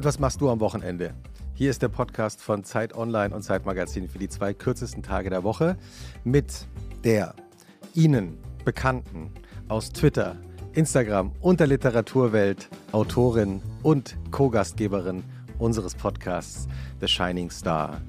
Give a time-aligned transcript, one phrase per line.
[0.00, 1.12] Und was machst du am Wochenende?
[1.52, 5.28] Hier ist der Podcast von Zeit Online und Zeit Magazin für die zwei kürzesten Tage
[5.28, 5.76] der Woche
[6.24, 6.66] mit
[7.04, 7.34] der
[7.92, 9.30] Ihnen bekannten
[9.68, 10.36] aus Twitter,
[10.72, 15.22] Instagram und der Literaturwelt Autorin und Co-Gastgeberin
[15.58, 16.66] unseres Podcasts
[17.02, 18.00] The Shining Star,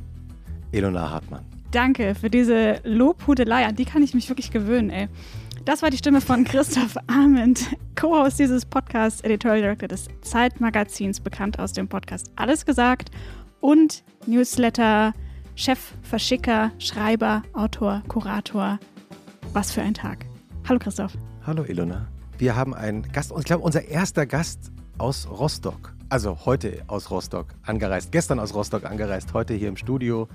[0.71, 1.44] Elona Hartmann.
[1.71, 5.09] Danke für diese Lobhudelei, an die kann ich mich wirklich gewöhnen, ey.
[5.66, 11.60] Das war die Stimme von Christoph Arment, Co-Host dieses Podcasts, Editorial Director des Zeitmagazins, bekannt
[11.60, 13.12] aus dem Podcast Alles gesagt
[13.60, 15.14] und Newsletter,
[15.54, 18.80] Chef, Verschicker, Schreiber, Autor, Kurator.
[19.54, 20.26] Was für ein Tag.
[20.68, 21.14] Hallo Christoph.
[21.46, 22.08] Hallo Ilona.
[22.40, 25.94] Wir haben einen Gast, ich glaube unser erster Gast aus Rostock.
[26.09, 30.28] Also heute aus Rostock angereist, gestern aus Rostock angereist, heute hier im Studio.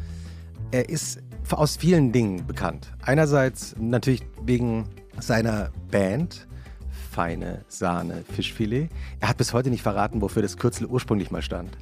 [0.71, 2.93] Er ist aus vielen Dingen bekannt.
[3.02, 4.85] Einerseits natürlich wegen
[5.20, 6.46] seiner Band
[7.10, 8.88] Feine Sahne Fischfilet.
[9.20, 11.76] Er hat bis heute nicht verraten, wofür das Kürzel ursprünglich mal stand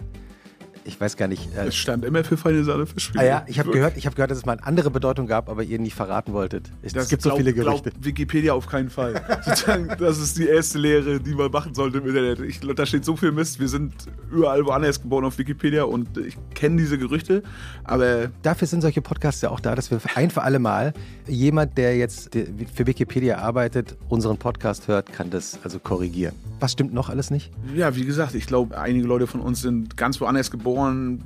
[0.84, 1.54] ich weiß gar nicht.
[1.56, 3.22] Äh, es stand immer für feine Sahne Fischfilet.
[3.22, 5.62] Ah ja, ich habe gehört, hab gehört, dass es mal eine andere Bedeutung gab, aber
[5.62, 6.70] ihr nicht verraten wolltet.
[6.82, 7.92] Es das gibt glaub, so viele Gerüchte.
[8.00, 9.14] Wikipedia auf keinen Fall.
[9.98, 12.40] das ist die erste Lehre, die man machen sollte im Internet.
[12.40, 13.58] Ich, da steht so viel Mist.
[13.60, 13.92] Wir sind
[14.30, 17.42] überall woanders geboren auf Wikipedia und ich kenne diese Gerüchte,
[17.84, 18.28] aber...
[18.42, 20.92] Dafür sind solche Podcasts ja auch da, dass wir ein für alle Mal
[21.27, 22.30] jemand, der jetzt
[22.74, 26.34] für Wikipedia arbeitet, unseren Podcast hört, kann das also korrigieren.
[26.60, 27.50] Was stimmt noch alles nicht?
[27.74, 31.22] Ja, wie gesagt, ich glaube, einige Leute von uns sind ganz woanders geboren.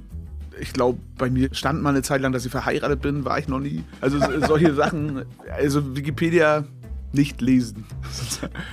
[0.60, 3.48] Ich glaube, bei mir stand mal eine Zeit lang, dass ich verheiratet bin, war ich
[3.48, 3.84] noch nie.
[4.00, 5.24] Also solche Sachen,
[5.56, 6.64] also Wikipedia
[7.12, 7.84] nicht lesen.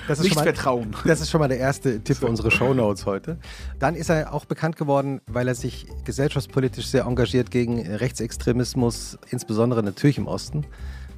[0.07, 0.93] Das nicht mal, vertrauen.
[1.05, 3.37] Das ist schon mal der erste Tipp für unsere Shownotes heute.
[3.79, 9.83] Dann ist er auch bekannt geworden, weil er sich gesellschaftspolitisch sehr engagiert gegen Rechtsextremismus, insbesondere
[9.83, 10.65] natürlich im Osten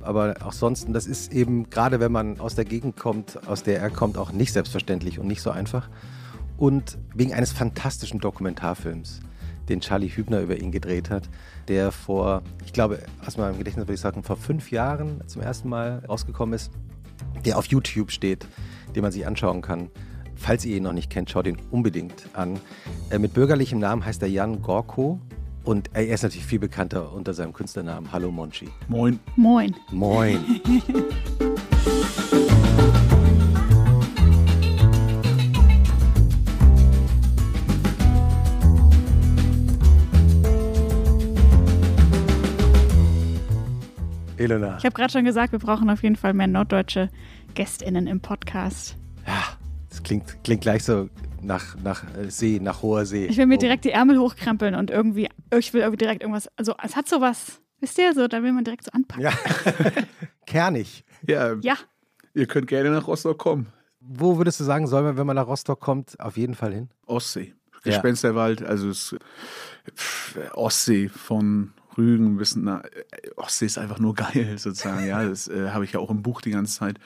[0.08, 3.80] aber auch sonst, das ist eben, gerade wenn man aus der Gegend kommt, aus der
[3.80, 5.90] er kommt, auch nicht selbstverständlich und nicht so einfach.
[6.58, 9.20] Und wegen eines fantastischen Dokumentarfilms,
[9.70, 11.30] den Charlie Hübner über ihn gedreht hat,
[11.68, 15.70] der vor, ich glaube, aus meinem Gedächtnis würde ich sagen, vor fünf Jahren zum ersten
[15.70, 16.72] Mal rausgekommen ist,
[17.46, 18.48] der auf YouTube steht,
[18.96, 19.90] den man sich anschauen kann.
[20.36, 22.60] Falls ihr ihn noch nicht kennt, schaut ihn unbedingt an.
[23.10, 25.20] Äh, mit bürgerlichem Namen heißt er Jan Gorko
[25.68, 28.70] und er ist natürlich viel bekannter unter seinem Künstlernamen Hallo Monchi.
[28.88, 29.20] Moin.
[29.36, 29.76] Moin.
[29.92, 30.62] Moin.
[44.38, 44.78] Elena.
[44.78, 47.10] Ich habe gerade schon gesagt, wir brauchen auf jeden Fall mehr norddeutsche
[47.56, 48.96] GästInnen im Podcast.
[49.26, 49.44] Ja,
[49.90, 51.10] das klingt, klingt gleich so
[51.42, 53.26] nach, nach äh, See, nach hoher See.
[53.26, 56.76] Ich will mir direkt die Ärmel hochkrempeln und irgendwie, ich will irgendwie direkt irgendwas, also
[56.84, 59.24] es hat sowas, wisst ihr, so, da will man direkt so anpacken.
[59.24, 59.32] Ja.
[60.46, 61.04] Kernig.
[61.26, 61.56] Ja.
[61.62, 61.76] Ja.
[62.34, 63.68] Ihr könnt gerne nach Rostock kommen.
[64.00, 66.90] Wo würdest du sagen, soll man, wenn man nach Rostock kommt, auf jeden Fall hin?
[67.06, 67.54] Ostsee.
[67.84, 69.16] Gespensterwald, also es,
[69.96, 72.84] pff, Ostsee von Rügen bis nach
[73.36, 75.06] Ostsee ist einfach nur geil sozusagen.
[75.06, 77.00] Ja, das äh, habe ich ja auch im Buch die ganze Zeit.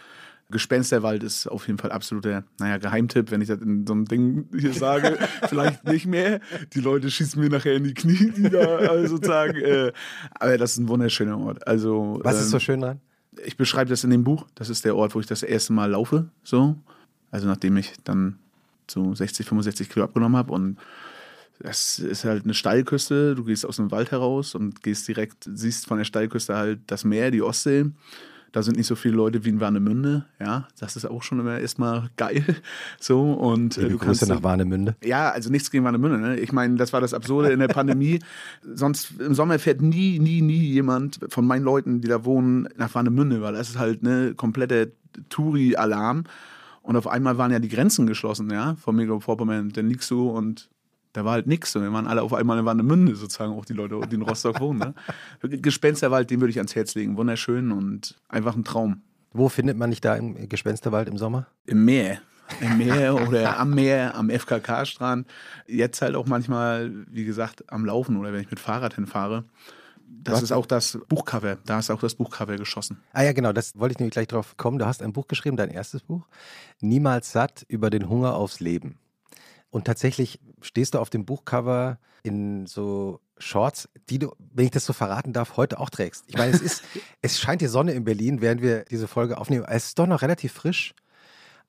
[0.52, 4.48] Gespensterwald ist auf jeden Fall absoluter, naja, Geheimtipp, wenn ich das in so einem Ding
[4.58, 5.18] hier sage.
[5.50, 6.40] Vielleicht nicht mehr.
[6.74, 9.56] Die Leute schießen mir nachher in die Knie nieder, also sozusagen.
[9.56, 9.92] Äh,
[10.34, 11.66] aber das ist ein wunderschöner Ort.
[11.68, 13.00] Also, Was ist so ähm, schön dran?
[13.46, 14.46] Ich beschreibe das in dem Buch.
[14.56, 16.30] Das ist der Ort, wo ich das erste Mal laufe.
[16.44, 16.76] So.
[17.32, 18.38] Also nachdem ich dann
[18.90, 20.78] so 60, 65 Kilo abgenommen habe und
[21.60, 23.36] das ist halt eine Steilküste.
[23.36, 27.04] Du gehst aus dem Wald heraus und gehst direkt, siehst von der Steilküste halt das
[27.04, 27.86] Meer, die Ostsee.
[28.52, 30.26] Da sind nicht so viele Leute wie in Warnemünde.
[30.40, 32.44] Ja, das ist auch schon immer erstmal geil.
[33.00, 34.96] So und äh, du kannst ja nach Warnemünde.
[35.04, 36.20] Ja, also nichts gegen Warnemünde.
[36.20, 36.40] Ne?
[36.40, 38.20] Ich meine, das war das Absurde in der Pandemie.
[38.62, 42.94] Sonst im Sommer fährt nie, nie, nie jemand von meinen Leuten, die da wohnen, nach
[42.94, 44.92] Warnemünde, weil das ist halt eine komplette
[45.30, 46.26] Touri-Alarm.
[46.82, 49.70] Und auf einmal waren ja die Grenzen geschlossen, ja, von Mecklenburg-Vorpommern.
[49.70, 50.70] Dann liegst du und
[51.14, 51.76] da war halt nichts.
[51.76, 54.60] Und wir waren alle auf einmal in Warnemünde, sozusagen, auch die Leute, die in Rostock
[54.60, 54.80] wohnen.
[54.80, 54.94] Ne?
[55.60, 57.18] Gespensterwald, den würde ich ans Herz legen.
[57.18, 59.02] Wunderschön und einfach ein Traum.
[59.34, 61.48] Wo findet man dich da im Gespensterwald im Sommer?
[61.66, 62.22] Im Meer.
[62.60, 65.26] Im Meer oder am Meer, am FKK-Strand.
[65.68, 69.46] Jetzt halt auch manchmal, wie gesagt, am Laufen oder wenn ich mit Fahrrad hinfahre.
[70.24, 70.44] Das Was?
[70.44, 71.58] ist auch das Buchcover.
[71.66, 73.02] Da ist auch das Buchcover geschossen.
[73.14, 74.78] Ah ja, genau, das wollte ich nämlich gleich drauf kommen.
[74.78, 76.28] Du hast ein Buch geschrieben, dein erstes Buch.
[76.82, 78.98] Niemals satt über den Hunger aufs Leben.
[79.72, 84.86] Und tatsächlich stehst du auf dem Buchcover in so Shorts, die du, wenn ich das
[84.86, 86.26] so verraten darf, heute auch trägst.
[86.28, 86.84] Ich meine, es ist,
[87.22, 89.66] es scheint die Sonne in Berlin, während wir diese Folge aufnehmen.
[89.68, 90.94] Es ist doch noch relativ frisch,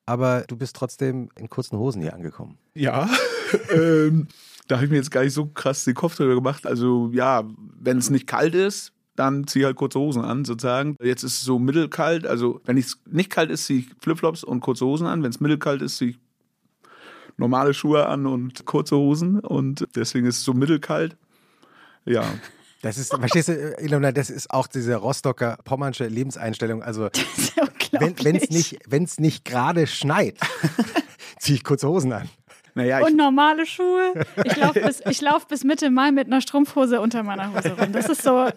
[0.04, 2.58] aber du bist trotzdem in kurzen Hosen hier angekommen.
[2.74, 3.08] Ja,
[3.70, 4.28] ähm,
[4.68, 6.66] da habe ich mir jetzt gar nicht so krass den Kopf drüber gemacht.
[6.66, 7.44] Also ja,
[7.80, 10.96] wenn es nicht kalt ist, dann ziehe ich halt kurze Hosen an, sozusagen.
[11.02, 12.26] Jetzt ist es so mittelkalt.
[12.26, 15.22] Also wenn es nicht kalt ist, ziehe ich Flipflops und kurze Hosen an.
[15.22, 16.18] Wenn es mittelkalt ist, ziehe ich
[17.36, 21.16] normale Schuhe an und kurze Hosen und deswegen ist es so mittelkalt.
[22.04, 22.24] Ja.
[22.82, 26.82] Das ist, verstehst du, Ilona, das ist auch diese Rostocker Pommernsche Lebenseinstellung.
[26.82, 27.10] Also,
[27.92, 30.38] wenn es nicht, wenn's nicht gerade schneit,
[31.38, 32.28] ziehe ich kurze Hosen an.
[32.74, 34.14] Naja, und normale Schuhe.
[34.44, 37.92] Ich laufe bis, lauf bis Mitte Mai mit einer Strumpfhose unter meiner Hose rum.
[37.92, 38.48] Das ist so.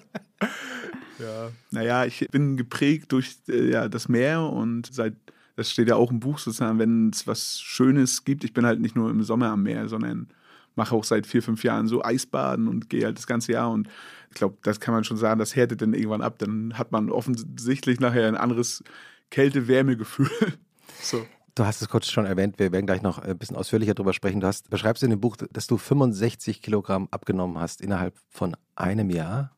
[1.19, 5.13] Ja, naja, ich bin geprägt durch äh, ja, das Meer und seit,
[5.55, 8.43] das steht ja auch im Buch sozusagen, wenn es was Schönes gibt.
[8.43, 10.27] Ich bin halt nicht nur im Sommer am Meer, sondern
[10.75, 13.71] mache auch seit vier, fünf Jahren so Eisbaden und gehe halt das ganze Jahr.
[13.71, 13.87] Und
[14.29, 16.39] ich glaube, das kann man schon sagen, das härtet dann irgendwann ab.
[16.39, 18.83] Dann hat man offensichtlich nachher ein anderes
[19.31, 20.29] Kälte-Wärme-Gefühl.
[21.01, 21.25] so.
[21.55, 24.41] Du hast es kurz schon erwähnt, wir werden gleich noch ein bisschen ausführlicher darüber sprechen.
[24.41, 29.09] Du hast, beschreibst in dem Buch, dass du 65 Kilogramm abgenommen hast innerhalb von einem
[29.09, 29.55] Jahr.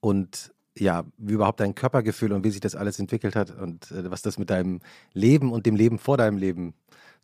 [0.00, 4.10] Und ja, wie überhaupt dein Körpergefühl und wie sich das alles entwickelt hat und äh,
[4.10, 4.80] was das mit deinem
[5.12, 6.74] Leben und dem Leben vor deinem Leben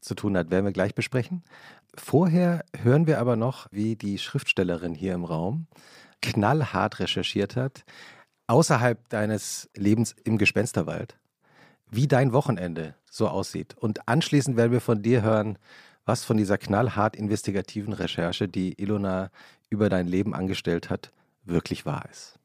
[0.01, 1.43] zu tun hat, werden wir gleich besprechen.
[1.95, 5.67] Vorher hören wir aber noch, wie die Schriftstellerin hier im Raum
[6.21, 7.85] knallhart recherchiert hat,
[8.47, 11.19] außerhalb deines Lebens im Gespensterwald,
[11.91, 13.77] wie dein Wochenende so aussieht.
[13.79, 15.59] Und anschließend werden wir von dir hören,
[16.05, 19.31] was von dieser knallhart investigativen Recherche, die Ilona
[19.71, 21.12] über dein Leben angestellt hat,
[21.45, 22.39] wirklich wahr ist.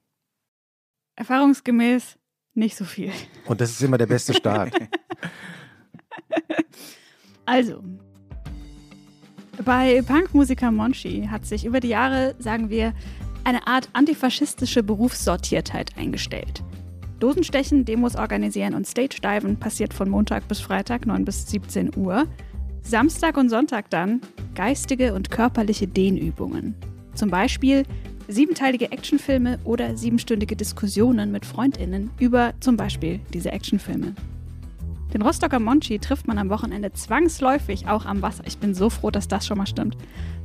[1.20, 2.18] Erfahrungsgemäß
[2.54, 3.12] nicht so viel.
[3.46, 4.74] Und das ist immer der beste Start.
[7.46, 7.84] also,
[9.66, 12.94] bei Punkmusiker Monchi hat sich über die Jahre, sagen wir,
[13.44, 16.64] eine Art antifaschistische Berufssortiertheit eingestellt.
[17.20, 22.28] Dosenstechen, Demos organisieren und Stage-Diven passiert von Montag bis Freitag 9 bis 17 Uhr.
[22.82, 24.22] Samstag und Sonntag dann
[24.56, 26.76] geistige und körperliche Dehnübungen.
[27.14, 27.84] Zum Beispiel
[28.30, 34.14] siebenteilige Actionfilme oder siebenstündige Diskussionen mit FreundInnen über zum Beispiel diese Actionfilme.
[35.14, 38.44] Den Rostocker Monchi trifft man am Wochenende zwangsläufig auch am Wasser.
[38.46, 39.98] Ich bin so froh, dass das schon mal stimmt.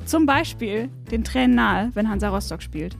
[0.06, 2.96] Zum Beispiel den Tränen nahe, wenn Hansa Rostock spielt.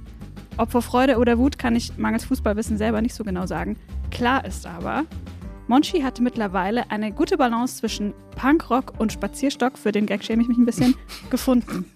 [0.59, 3.77] Ob vor Freude oder Wut kann ich mangels Fußballwissen selber nicht so genau sagen.
[4.11, 5.05] Klar ist aber,
[5.67, 10.49] Monchi hatte mittlerweile eine gute Balance zwischen Punkrock und Spazierstock, für den Gag schäme ich
[10.49, 10.95] mich ein bisschen,
[11.31, 11.87] gefunden.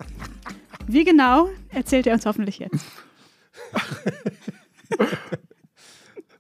[0.89, 2.85] Wie genau, erzählt er uns hoffentlich jetzt.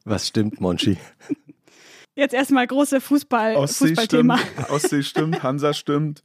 [0.04, 0.96] Was stimmt, Monchi?
[2.14, 4.38] Jetzt erstmal große Fußball, Ostsee Fußballthema.
[4.54, 6.22] Stimmt, Ostsee stimmt, Hansa stimmt.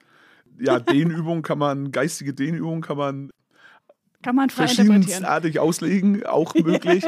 [0.58, 3.32] Ja, Dehnübungen kann man, geistige Dehnübungen kann man,
[4.24, 7.04] kann man verschiedensartig auslegen, auch möglich.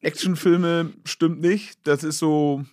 [0.00, 1.80] Actionfilme stimmt nicht.
[1.82, 2.64] Das ist so.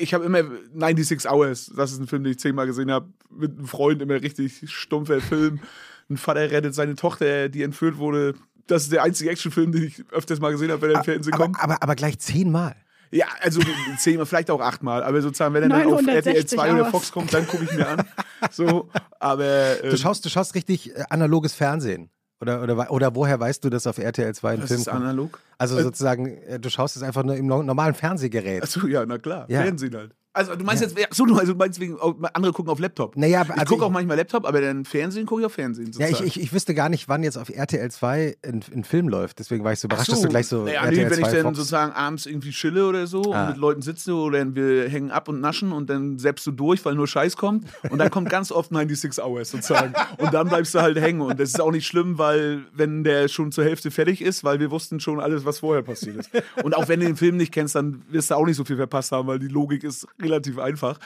[0.00, 0.42] Ich habe immer
[0.74, 4.14] 96 Hours, das ist ein Film, den ich zehnmal gesehen habe, mit einem Freund, immer
[4.14, 5.60] richtig stumpfer Film
[6.08, 8.34] ein Vater rettet seine Tochter, die entführt wurde.
[8.66, 11.34] Das ist der einzige Actionfilm, den ich öfters mal gesehen habe, wenn er im Fernsehen
[11.34, 11.60] aber, kommt.
[11.60, 12.74] Aber, aber gleich zehnmal.
[13.12, 13.60] Ja, also
[13.98, 17.32] zehnmal, vielleicht auch achtmal, aber sozusagen, wenn er dann auf RTL 2 oder Fox kommt,
[17.32, 18.04] dann gucke ich mir an.
[18.50, 18.88] So,
[19.20, 22.10] aber, ähm, du, schaust, du schaust richtig äh, analoges Fernsehen.
[22.40, 25.02] Oder, oder, oder woher weißt du, dass auf RTL 2 ein das Film ist kommt?
[25.02, 25.40] analog?
[25.56, 28.62] Also äh, sozusagen, äh, du schaust es einfach nur im normalen Fernsehgerät.
[28.62, 29.46] Achso, ja, na klar.
[29.48, 29.62] Ja.
[29.62, 30.14] Fernsehen halt.
[30.36, 30.88] Also du meinst ja.
[30.88, 31.98] jetzt, achso, du meinst wegen,
[32.34, 33.16] andere gucken auf Laptop.
[33.16, 35.90] Naja, also ich gucke auch manchmal Laptop, aber dann Fernsehen gucke ich auf Fernsehen.
[35.98, 39.08] Ja, ich, ich, ich, wüsste gar nicht, wann jetzt auf RTL 2 ein, ein Film
[39.08, 39.38] läuft.
[39.38, 40.12] Deswegen war ich so überrascht, so.
[40.12, 41.56] dass du gleich so naja, RTL nee, wenn 2 ich dann Fox.
[41.56, 43.44] sozusagen abends irgendwie chille oder so ah.
[43.44, 46.84] und mit Leuten sitze oder wir hängen ab und naschen und dann selbst du durch,
[46.84, 50.74] weil nur Scheiß kommt und dann kommt ganz oft 96 Hours sozusagen und dann bleibst
[50.74, 53.90] du halt hängen und das ist auch nicht schlimm, weil wenn der schon zur Hälfte
[53.90, 56.30] fertig ist, weil wir wussten schon alles, was vorher passiert ist.
[56.62, 58.76] Und auch wenn du den Film nicht kennst, dann wirst du auch nicht so viel
[58.76, 60.98] verpasst haben, weil die Logik ist relativ einfach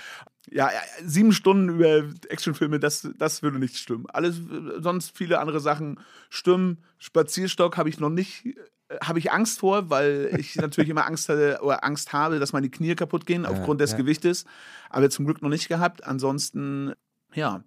[0.50, 0.70] ja,
[1.04, 4.06] sieben Stunden über Actionfilme, das, das würde nicht stimmen.
[4.08, 4.40] Alles,
[4.78, 6.78] sonst viele andere Sachen stimmen.
[6.98, 8.54] Spazierstock habe ich noch nicht, äh,
[9.02, 12.70] habe ich Angst vor, weil ich natürlich immer Angst hatte oder Angst habe, dass meine
[12.70, 13.98] Knie kaputt gehen aufgrund ja, des ja.
[13.98, 14.44] Gewichtes.
[14.88, 16.04] Aber zum Glück noch nicht gehabt.
[16.04, 16.94] Ansonsten,
[17.34, 17.62] ja,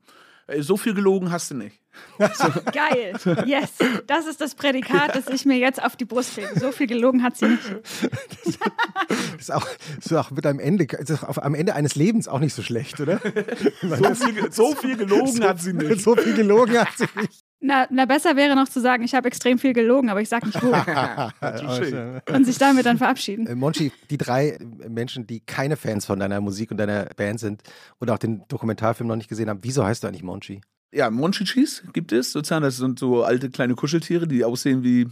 [0.59, 1.79] so viel gelogen hast du nicht.
[2.35, 2.47] So.
[2.71, 3.15] Geil.
[3.45, 3.71] Yes.
[4.07, 6.59] Das ist das Prädikat, das ich mir jetzt auf die Brust lege.
[6.59, 7.63] So viel gelogen hat sie nicht.
[8.41, 12.39] Das ist auch, ist auch mit einem Ende, ist auch am Ende eines Lebens auch
[12.39, 13.19] nicht so schlecht, oder?
[13.81, 16.01] So viel, so viel gelogen so, hat sie nicht.
[16.01, 17.42] So viel gelogen hat sie nicht.
[17.65, 20.47] Na, na, besser wäre noch zu sagen, ich habe extrem viel gelogen, aber ich sage
[20.47, 20.73] nicht wo.
[22.33, 23.47] und sich damit dann verabschieden.
[23.47, 27.63] Äh, Monchi, die drei Menschen, die keine Fans von deiner Musik und deiner Band sind
[27.99, 30.59] und auch den Dokumentarfilm noch nicht gesehen haben, wieso heißt du eigentlich Monchi?
[30.91, 32.63] Ja, Monchichis gibt es sozusagen.
[32.63, 35.07] Das sind so alte kleine Kuscheltiere, die aussehen wie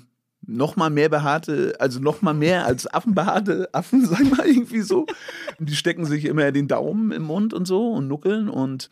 [0.46, 5.06] noch mal mehr behaarte, also noch mal mehr als Affenbehaarte Affen, sag mal irgendwie so.
[5.58, 8.90] Die stecken sich immer den Daumen im Mund und so und nuckeln und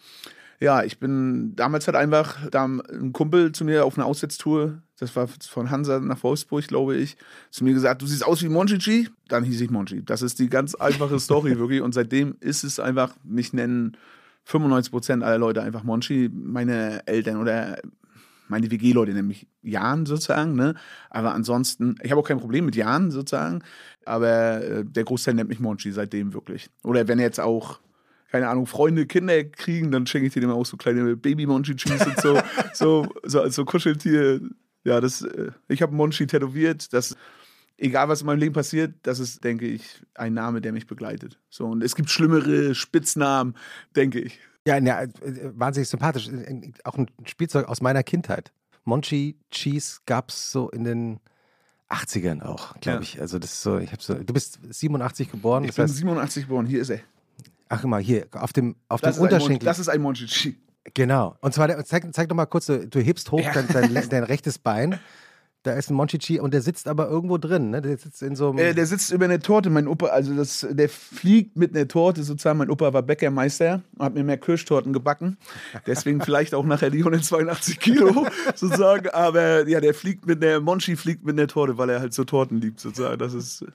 [0.59, 5.15] ja, ich bin damals halt einfach da ein Kumpel zu mir auf einer Aussetztour, das
[5.15, 7.15] war von Hansa nach Wolfsburg, glaube ich,
[7.49, 10.03] zu mir gesagt, du siehst aus wie Monchichi, dann hieß ich Monchi.
[10.03, 13.95] Das ist die ganz einfache Story wirklich und seitdem ist es einfach, mich nennen
[14.43, 16.29] 95 Prozent aller Leute einfach Monchi.
[16.33, 17.77] Meine Eltern oder
[18.49, 20.73] meine WG-Leute nämlich Jan sozusagen, ne?
[21.09, 23.63] Aber ansonsten, ich habe auch kein Problem mit Jan sozusagen,
[24.05, 26.69] aber äh, der Großteil nennt mich Monchi seitdem wirklich.
[26.83, 27.79] Oder wenn jetzt auch
[28.31, 32.21] keine Ahnung, Freunde, Kinder kriegen, dann schenke ich denen immer auch so kleine Baby-Monchi-Cheese und
[32.21, 32.41] so,
[32.73, 34.41] so, so als so Kuscheltier.
[34.83, 36.93] Ja, das, äh, ich habe Monchi tätowiert.
[36.93, 37.15] Das,
[37.77, 41.39] egal was in meinem Leben passiert, das ist, denke ich, ein Name, der mich begleitet.
[41.49, 43.55] So, und es gibt schlimmere Spitznamen,
[43.95, 44.39] denke ich.
[44.65, 45.11] Ja, ja äh,
[45.53, 46.29] wahnsinnig sympathisch.
[46.83, 48.51] Auch ein Spielzeug aus meiner Kindheit.
[48.85, 51.19] Monchi Cheese gab es so in den
[51.89, 53.01] 80ern auch, glaube ja.
[53.01, 53.19] ich.
[53.19, 55.63] Also das ist so, ich habe so, du bist 87 geboren.
[55.63, 57.01] Ich bin heißt, 87 geboren, hier ist er.
[57.69, 59.65] Ach mal, hier, auf dem, auf das dem Unterschenkel.
[59.65, 60.57] das ist ein Monchichi.
[60.95, 61.37] Genau.
[61.41, 63.53] Und zwar, zeig, zeig doch mal kurz, du hebst hoch ja.
[63.53, 64.99] dein, dein, dein, rechtes Bein.
[65.63, 67.81] Da ist ein Monchichi und der sitzt aber irgendwo drin, ne?
[67.81, 69.69] Der sitzt in so äh, Der sitzt über eine Torte.
[69.69, 72.57] Mein Opa, also das, der fliegt mit einer Torte sozusagen.
[72.57, 75.37] Mein Opa war Bäckermeister und hat mir mehr Kirschtorten gebacken.
[75.85, 79.09] Deswegen vielleicht auch nachher die 182 Kilo sozusagen.
[79.09, 82.23] Aber ja, der fliegt mit der, Monchi fliegt mit einer Torte, weil er halt so
[82.23, 83.19] Torten liebt sozusagen.
[83.19, 83.65] Das ist,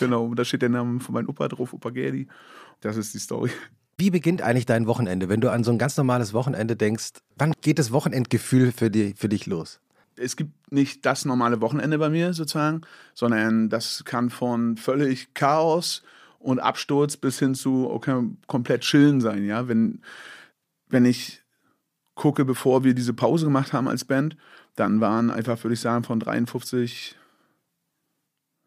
[0.00, 2.28] genau, da steht der Name von meinem Opa drauf, Opa Gerdi.
[2.80, 3.50] Das ist die Story.
[3.98, 7.12] Wie beginnt eigentlich dein Wochenende, wenn du an so ein ganz normales Wochenende denkst?
[7.36, 9.80] Wann geht das Wochenendgefühl für, die, für dich los?
[10.16, 12.82] Es gibt nicht das normale Wochenende bei mir sozusagen,
[13.14, 16.02] sondern das kann von völlig Chaos
[16.38, 19.44] und Absturz bis hin zu okay, komplett chillen sein.
[19.44, 19.66] Ja?
[19.66, 20.02] Wenn,
[20.88, 21.42] wenn ich
[22.14, 24.36] gucke, bevor wir diese Pause gemacht haben als Band,
[24.74, 27.16] dann waren einfach, würde ich sagen, von 53,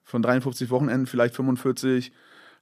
[0.09, 2.11] von 53 Wochenenden vielleicht 45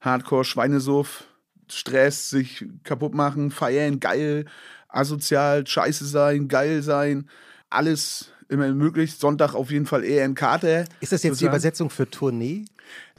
[0.02, 1.24] Hardcore, Schweinesuff,
[1.70, 4.46] Stress, sich kaputt machen, feiern, geil,
[4.90, 7.30] asozial, scheiße sein, geil sein,
[7.70, 9.16] alles immer möglich.
[9.16, 10.86] Sonntag auf jeden Fall eher in Karte.
[11.00, 11.40] Ist das jetzt sozusagen.
[11.40, 12.66] die Übersetzung für Tournee?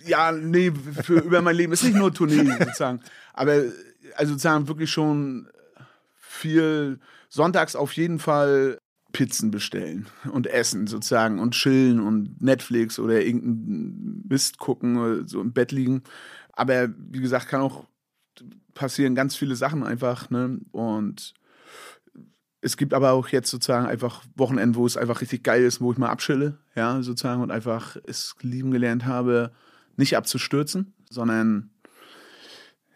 [0.05, 3.01] Ja, nee, für über mein Leben ist nicht nur Tournee sozusagen.
[3.33, 3.63] Aber
[4.15, 5.49] also sozusagen wirklich schon
[6.17, 8.79] viel sonntags auf jeden Fall
[9.19, 15.41] Pizzen bestellen und essen sozusagen und chillen und Netflix oder irgendeinen Mist gucken oder so
[15.41, 16.05] im Bett liegen.
[16.53, 17.87] Aber wie gesagt, kann auch
[18.75, 20.31] passieren ganz viele Sachen einfach.
[20.31, 20.61] Ne?
[20.71, 21.35] Und
[22.61, 25.91] es gibt aber auch jetzt sozusagen einfach Wochenenden, wo es einfach richtig geil ist, wo
[25.91, 29.51] ich mal abschille, ja, sozusagen und einfach es lieben gelernt habe,
[29.97, 31.71] nicht abzustürzen, sondern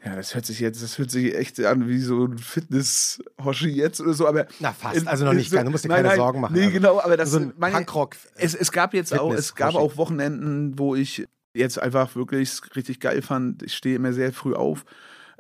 [0.05, 4.01] ja, das hört sich jetzt, das hört sich echt an wie so ein Fitness-Hoshi jetzt
[4.01, 4.47] oder so, aber.
[4.59, 6.55] Na, fast, also noch nicht, so, du musst dir keine nein, Sorgen machen.
[6.55, 6.73] Nee, also.
[6.73, 8.17] genau, aber das so ein meine, Punkrock.
[8.35, 12.99] Es, es gab jetzt auch, es gab auch Wochenenden, wo ich jetzt einfach wirklich richtig
[12.99, 13.63] geil fand.
[13.63, 14.85] Ich stehe immer sehr früh auf,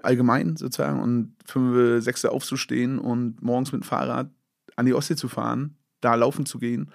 [0.00, 4.30] allgemein sozusagen, und fünf, sechs aufzustehen und morgens mit dem Fahrrad
[4.76, 6.92] an die Ostsee zu fahren, da laufen zu gehen,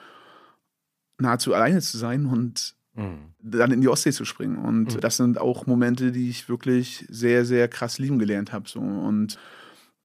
[1.18, 3.34] nahezu alleine zu sein und mhm.
[3.42, 4.58] dann in die Ostsee zu springen.
[4.58, 5.00] Und mhm.
[5.00, 8.68] das sind auch Momente, die ich wirklich sehr, sehr krass lieben gelernt habe.
[8.68, 8.80] So.
[8.80, 9.40] Und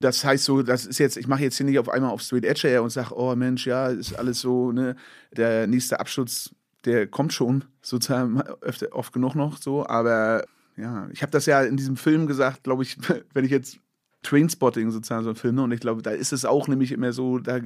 [0.01, 2.45] das heißt so, das ist jetzt, ich mache jetzt hier nicht auf einmal auf Street
[2.45, 4.97] Edge und sage, oh Mensch, ja, ist alles so, ne,
[5.33, 10.45] der nächste Absturz der kommt schon sozusagen öfter, oft genug noch so, aber
[10.77, 12.97] ja, ich habe das ja in diesem Film gesagt, glaube ich,
[13.35, 13.79] wenn ich jetzt
[14.23, 17.13] Trainspotting sozusagen so ein Film, ne, und ich glaube, da ist es auch nämlich immer
[17.13, 17.61] so, da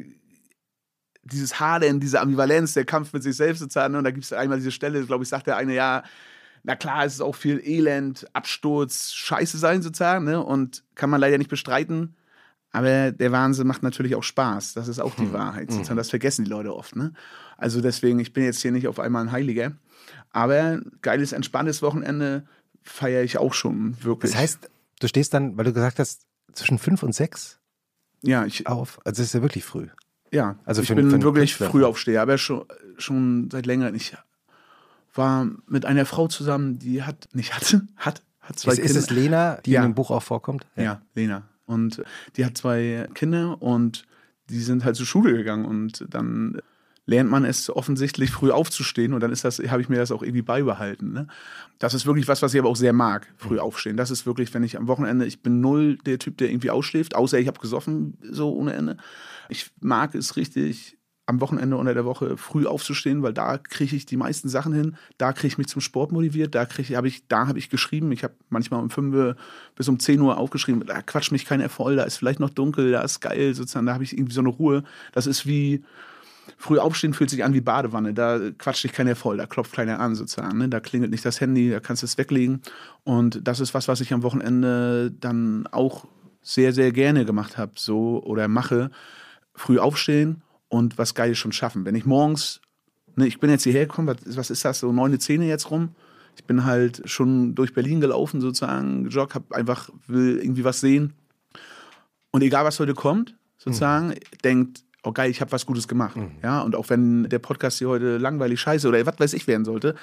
[1.27, 4.33] dieses Hadern, diese Ambivalenz, der Kampf mit sich selbst sozusagen, ne, und da gibt es
[4.33, 6.03] einmal diese Stelle, glaube ich, sagt der eine, ja,
[6.63, 11.21] na klar, es ist auch viel Elend, Absturz, Scheiße sein sozusagen, ne, und kann man
[11.21, 12.17] leider nicht bestreiten,
[12.77, 14.75] aber der Wahnsinn macht natürlich auch Spaß.
[14.75, 15.33] Das ist auch die hm.
[15.33, 15.71] Wahrheit.
[15.71, 15.97] Mhm.
[15.97, 16.95] Das vergessen die Leute oft.
[16.95, 17.15] Ne?
[17.57, 19.73] Also deswegen, ich bin jetzt hier nicht auf einmal ein Heiliger.
[20.31, 22.47] Aber geiles, entspanntes Wochenende
[22.83, 24.33] feiere ich auch schon wirklich.
[24.33, 27.61] Das heißt, du stehst dann, weil du gesagt hast, zwischen fünf und sechs
[28.23, 28.99] ja, ich, auf.
[29.05, 29.89] Also das ist ja wirklich früh.
[30.37, 32.67] Ja, also ich für, bin für wirklich früh aufsteher, aber schon,
[32.99, 33.95] schon seit längerem.
[33.95, 34.15] Ich
[35.15, 38.91] war mit einer Frau zusammen, die hat, nicht hatte, hat, hat zwei ist, Kinder.
[38.91, 39.83] Ist es Lena, die ja.
[39.83, 40.67] in dem Buch auch vorkommt?
[40.77, 41.43] Ja, ja Lena.
[41.65, 42.03] Und
[42.37, 44.05] die hat zwei Kinder und
[44.51, 46.61] die sind halt zur Schule gegangen und dann
[47.07, 50.23] lernt man es offensichtlich früh aufzustehen und dann ist das, habe ich mir das auch
[50.23, 51.13] irgendwie beibehalten.
[51.13, 51.29] Ne?
[51.79, 53.97] Das ist wirklich was, was ich aber auch sehr mag, früh aufstehen.
[53.97, 57.15] Das ist wirklich, wenn ich am Wochenende, ich bin null der Typ, der irgendwie ausschläft,
[57.15, 58.97] außer ich habe gesoffen, so ohne Ende.
[59.49, 60.97] Ich mag es richtig,
[61.27, 64.97] am Wochenende unter der Woche früh aufzustehen, weil da kriege ich die meisten Sachen hin.
[65.19, 66.55] Da kriege ich mich zum Sport motiviert.
[66.55, 68.13] Da habe ich, da habe ich geschrieben.
[68.13, 69.37] Ich habe manchmal um 5
[69.75, 70.87] bis um 10 Uhr aufgeschrieben.
[70.87, 71.97] Da quatscht mich keiner voll.
[71.97, 72.93] Da ist vielleicht noch dunkel.
[72.93, 73.55] Da ist geil.
[73.55, 74.85] Sozusagen, da habe ich irgendwie so eine Ruhe.
[75.13, 75.85] Das ist wie
[76.57, 78.15] früh aufstehen fühlt sich an wie Badewanne.
[78.15, 79.37] Da quatscht dich keiner voll.
[79.37, 80.59] Da klopft keiner an sozusagen.
[80.59, 80.69] Ne?
[80.69, 81.71] Da klingelt nicht das Handy.
[81.71, 82.63] Da kannst du es weglegen.
[83.05, 86.07] Und das ist was, was ich am Wochenende dann auch
[86.43, 87.73] sehr, sehr gerne gemacht habe.
[87.77, 88.91] So oder mache.
[89.55, 91.85] Früh aufstehen und was Geiles schon schaffen.
[91.85, 92.61] Wenn ich morgens,
[93.17, 95.91] ne, ich bin jetzt hierher gekommen, was, was ist das, so neune Zähne jetzt rum?
[96.37, 101.15] Ich bin halt schon durch Berlin gelaufen, sozusagen, gejoggt, hab einfach, will irgendwie was sehen.
[102.31, 104.15] Und egal, was heute kommt, sozusagen, mhm.
[104.45, 106.17] denkt, oh geil, ich habe was Gutes gemacht.
[106.17, 106.33] Mhm.
[106.43, 109.65] Ja, und auch wenn der Podcast hier heute langweilig scheiße oder was weiß ich werden
[109.65, 109.95] sollte,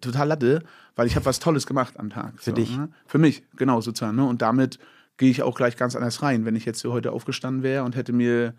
[0.00, 0.62] total Latte,
[0.96, 2.34] weil ich habe was Tolles gemacht am Tag.
[2.36, 2.76] Für so, dich?
[2.76, 2.90] Ne?
[3.06, 4.16] Für mich, genau, sozusagen.
[4.16, 4.24] Ne?
[4.24, 4.78] Und damit
[5.16, 6.44] gehe ich auch gleich ganz anders rein.
[6.44, 8.54] Wenn ich jetzt hier heute aufgestanden wäre und hätte mir,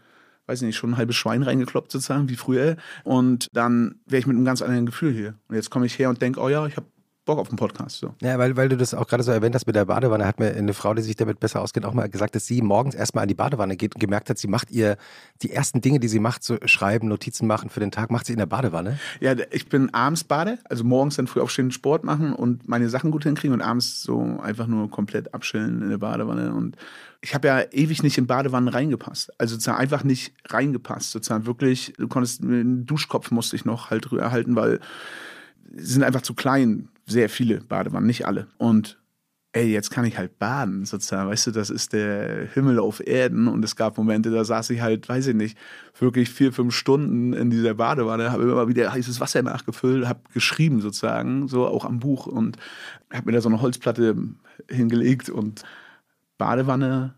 [0.47, 4.27] weiß ich nicht, schon ein halbes Schwein reingekloppt sozusagen, wie früher, und dann wäre ich
[4.27, 5.35] mit einem ganz anderen Gefühl hier.
[5.47, 6.87] Und jetzt komme ich her und denke, oh ja, ich habe
[7.25, 7.97] Bock auf den Podcast.
[7.97, 8.13] So.
[8.21, 10.53] Ja, weil, weil du das auch gerade so erwähnt hast mit der Badewanne, hat mir
[10.53, 13.27] eine Frau, die sich damit besser auskennt, auch mal gesagt, dass sie morgens erstmal an
[13.27, 14.97] die Badewanne geht und gemerkt hat, sie macht ihr
[15.41, 18.33] die ersten Dinge, die sie macht, so schreiben, Notizen machen für den Tag, macht sie
[18.33, 18.99] in der Badewanne.
[19.19, 23.11] Ja, ich bin abends Bade, also morgens dann früh aufstehen, Sport machen und meine Sachen
[23.11, 26.53] gut hinkriegen und abends so einfach nur komplett abschillen in der Badewanne.
[26.53, 26.77] Und
[27.21, 29.33] ich habe ja ewig nicht in Badewannen reingepasst.
[29.39, 31.11] Also sozusagen einfach nicht reingepasst.
[31.11, 34.79] Sozusagen wirklich, du konntest, einen Duschkopf musste ich noch halt erhalten, weil
[35.73, 38.47] sie sind einfach zu klein sehr viele Badewannen, nicht alle.
[38.57, 38.99] Und
[39.55, 41.29] ey, jetzt kann ich halt baden, sozusagen.
[41.29, 43.47] Weißt du, das ist der Himmel auf Erden.
[43.47, 45.57] Und es gab Momente, da saß ich halt, weiß ich nicht,
[45.97, 50.81] wirklich vier, fünf Stunden in dieser Badewanne, habe immer wieder heißes Wasser nachgefüllt, habe geschrieben
[50.81, 52.57] sozusagen, so auch am Buch und
[53.13, 54.15] habe mir da so eine Holzplatte
[54.69, 55.63] hingelegt und
[56.37, 57.15] Badewanne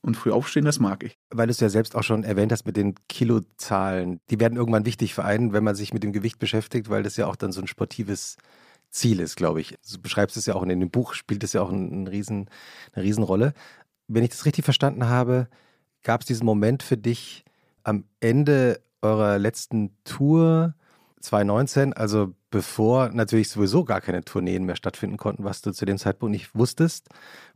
[0.00, 1.18] und früh aufstehen, das mag ich.
[1.30, 4.20] Weil du es ja selbst auch schon erwähnt hast mit den Kilozahlen.
[4.30, 7.18] Die werden irgendwann wichtig für einen, wenn man sich mit dem Gewicht beschäftigt, weil das
[7.18, 8.38] ja auch dann so ein sportives
[8.96, 9.76] Ziel ist, glaube ich.
[9.90, 12.48] Du beschreibst es ja auch in dem Buch, spielt es ja auch ein, Riesen,
[12.92, 13.52] eine Riesenrolle.
[14.08, 15.48] Wenn ich das richtig verstanden habe,
[16.02, 17.44] gab es diesen Moment für dich
[17.84, 20.74] am Ende eurer letzten Tour
[21.20, 25.98] 2019, also bevor natürlich sowieso gar keine Tourneen mehr stattfinden konnten, was du zu dem
[25.98, 27.08] Zeitpunkt nicht wusstest,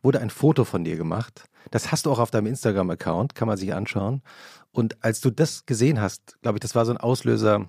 [0.02, 1.48] wurde ein Foto von dir gemacht.
[1.70, 4.22] Das hast du auch auf deinem Instagram-Account, kann man sich anschauen.
[4.72, 7.68] Und als du das gesehen hast, glaube ich, das war so ein Auslöser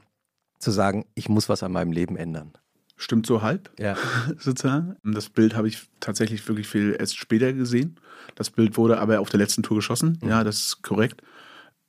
[0.59, 2.53] zu sagen, ich muss was an meinem Leben ändern.
[3.01, 3.97] Stimmt so halb, ja.
[4.37, 4.95] sozusagen.
[5.03, 7.99] Das Bild habe ich tatsächlich wirklich viel erst später gesehen.
[8.35, 10.19] Das Bild wurde aber auf der letzten Tour geschossen.
[10.21, 10.29] Mhm.
[10.29, 11.23] Ja, das ist korrekt.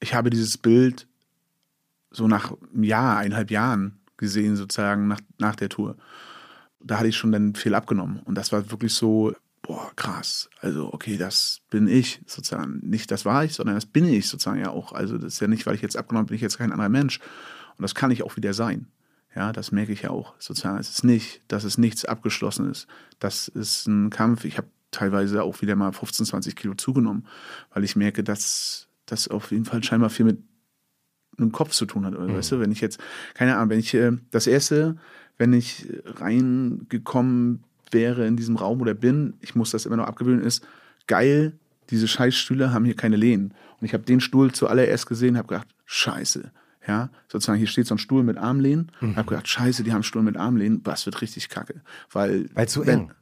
[0.01, 1.07] Ich habe dieses Bild
[2.11, 5.98] so nach einem Jahr, eineinhalb Jahren gesehen, sozusagen nach, nach der Tour.
[6.81, 8.20] Da hatte ich schon dann viel abgenommen.
[8.25, 10.48] Und das war wirklich so, boah, krass.
[10.61, 12.81] Also, okay, das bin ich sozusagen.
[12.83, 14.92] Nicht das war ich, sondern das bin ich sozusagen ja auch.
[14.92, 17.20] Also, das ist ja nicht, weil ich jetzt abgenommen bin, ich jetzt kein anderer Mensch.
[17.77, 18.87] Und das kann ich auch wieder sein.
[19.35, 20.79] Ja, das merke ich ja auch sozusagen.
[20.79, 22.87] Es ist nicht, dass es nichts abgeschlossen ist.
[23.18, 24.45] Das ist ein Kampf.
[24.45, 27.27] Ich habe teilweise auch wieder mal 15, 20 Kilo zugenommen,
[27.73, 30.38] weil ich merke, dass das auf jeden Fall scheinbar viel mit
[31.38, 32.12] einem Kopf zu tun hat.
[32.12, 32.35] Mhm.
[32.35, 33.01] Weißt du, wenn ich jetzt,
[33.35, 34.97] keine Ahnung, wenn ich äh, das erste,
[35.38, 40.45] wenn ich reingekommen wäre in diesem Raum oder bin, ich muss das immer noch abgewöhnen,
[40.45, 40.66] ist
[41.07, 41.59] geil,
[41.90, 43.55] diese Scheißstühle haben hier keine Lehnen.
[43.81, 46.53] Und ich habe den Stuhl zuallererst gesehen, habe gedacht, scheiße,
[46.87, 48.90] ja, sozusagen hier steht so ein Stuhl mit Armlehnen.
[49.01, 49.11] Mhm.
[49.11, 51.83] Ich habe gedacht, scheiße, die haben einen Stuhl mit Armlehnen, das wird richtig kacke.
[52.11, 53.12] Weil, weil zu wenn, eng.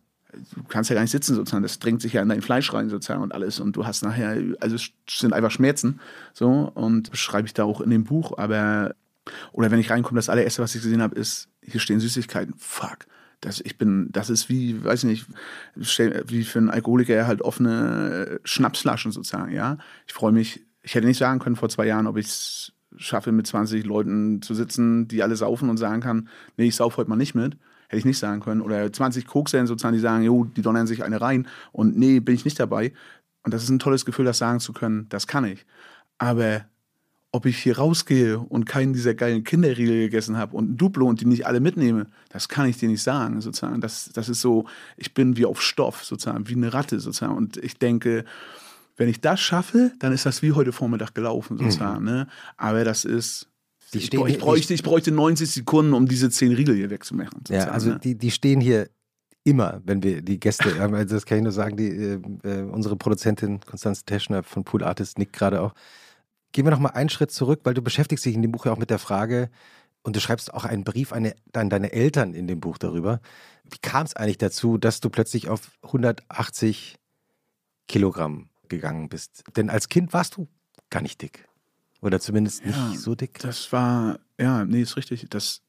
[0.54, 2.88] Du kannst ja gar nicht sitzen sozusagen, das drängt sich ja in dein Fleisch rein
[2.88, 5.98] sozusagen und alles und du hast nachher, also es sind einfach Schmerzen
[6.32, 8.94] so und schreibe ich da auch in dem Buch, aber
[9.52, 13.06] oder wenn ich reinkomme, das allererste, was ich gesehen habe, ist, hier stehen Süßigkeiten, fuck.
[13.40, 15.26] Das, ich bin, das ist wie, weiß ich nicht,
[15.74, 19.78] wie für einen Alkoholiker halt offene Schnapsflaschen sozusagen, ja.
[20.06, 23.32] Ich freue mich, ich hätte nicht sagen können vor zwei Jahren, ob ich es schaffe,
[23.32, 27.10] mit 20 Leuten zu sitzen, die alle saufen und sagen kann, nee, ich sauf heute
[27.10, 27.56] mal nicht mit.
[27.88, 28.60] Hätte ich nicht sagen können.
[28.60, 32.36] Oder 20 Koksen sozusagen, die sagen, jo, die donnern sich eine rein und nee, bin
[32.36, 32.92] ich nicht dabei.
[33.42, 35.66] Und das ist ein tolles Gefühl, das sagen zu können, das kann ich.
[36.18, 36.66] Aber
[37.32, 41.20] ob ich hier rausgehe und keinen dieser geilen Kinderriegel gegessen habe und ein Duplo und
[41.20, 43.80] die nicht alle mitnehme, das kann ich dir nicht sagen, sozusagen.
[43.80, 47.36] Das, das ist so, ich bin wie auf Stoff, sozusagen, wie eine Ratte, sozusagen.
[47.36, 48.24] Und ich denke,
[49.00, 52.00] wenn ich das schaffe, dann ist das wie heute Vormittag gelaufen, sozusagen.
[52.00, 52.10] Mhm.
[52.10, 52.26] Ne?
[52.58, 53.48] Aber das ist.
[53.92, 57.42] Ich, ich, bräuchte, ich bräuchte 90 Sekunden, um diese zehn Riegel hier wegzumachen.
[57.48, 57.98] Ja, also ne?
[57.98, 58.90] die, die stehen hier
[59.42, 62.94] immer, wenn wir die Gäste, also das kann ich nur sagen, die, äh, äh, unsere
[62.94, 65.72] Produzentin Konstanze Teschner von Pool Artist nickt gerade auch.
[66.52, 68.72] Gehen wir noch mal einen Schritt zurück, weil du beschäftigst dich in dem Buch ja
[68.72, 69.48] auch mit der Frage,
[70.02, 73.20] und du schreibst auch einen Brief an deine Eltern in dem Buch darüber.
[73.64, 76.96] Wie kam es eigentlich dazu, dass du plötzlich auf 180
[77.86, 79.44] Kilogramm gegangen bist.
[79.56, 80.48] Denn als Kind warst du
[80.88, 81.46] gar nicht dick.
[82.00, 83.38] Oder zumindest nicht ja, so dick.
[83.40, 85.26] Das war, ja, nee, ist richtig.
[85.28, 85.60] Das,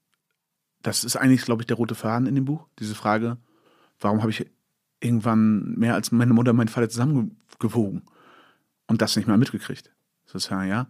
[0.81, 2.67] das ist eigentlich, glaube ich, der rote Faden in dem Buch.
[2.79, 3.37] Diese Frage,
[3.99, 4.49] warum habe ich
[5.01, 8.03] irgendwann mehr als meine Mutter und mein Vater zusammengewogen
[8.87, 9.91] und das nicht mal mitgekriegt?
[10.25, 10.87] Sozusagen, ja.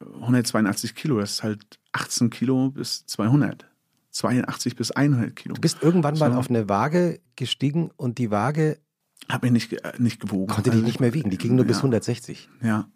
[0.00, 3.66] 182 Kilo, das ist halt 18 Kilo bis 200.
[4.10, 5.54] 82 bis 100 Kilo.
[5.54, 6.24] Du bist irgendwann so.
[6.24, 8.78] mal auf eine Waage gestiegen und die Waage
[9.28, 10.48] habe mich nicht, äh, nicht gewogen.
[10.48, 11.68] Konnte die nicht mehr wiegen, die ging nur ja.
[11.68, 12.48] bis 160.
[12.62, 12.88] Ja.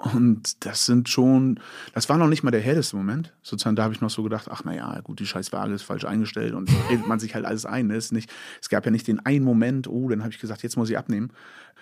[0.00, 1.60] Und das sind schon,
[1.92, 3.34] das war noch nicht mal der härteste Moment.
[3.42, 6.06] Sozusagen, da habe ich noch so gedacht, ach naja, gut, die scheiß Waage ist falsch
[6.06, 7.88] eingestellt und redet man sich halt alles ein.
[7.88, 7.96] Ne?
[7.96, 10.76] ist nicht, es gab ja nicht den einen Moment, oh, dann habe ich gesagt, jetzt
[10.76, 11.32] muss ich abnehmen,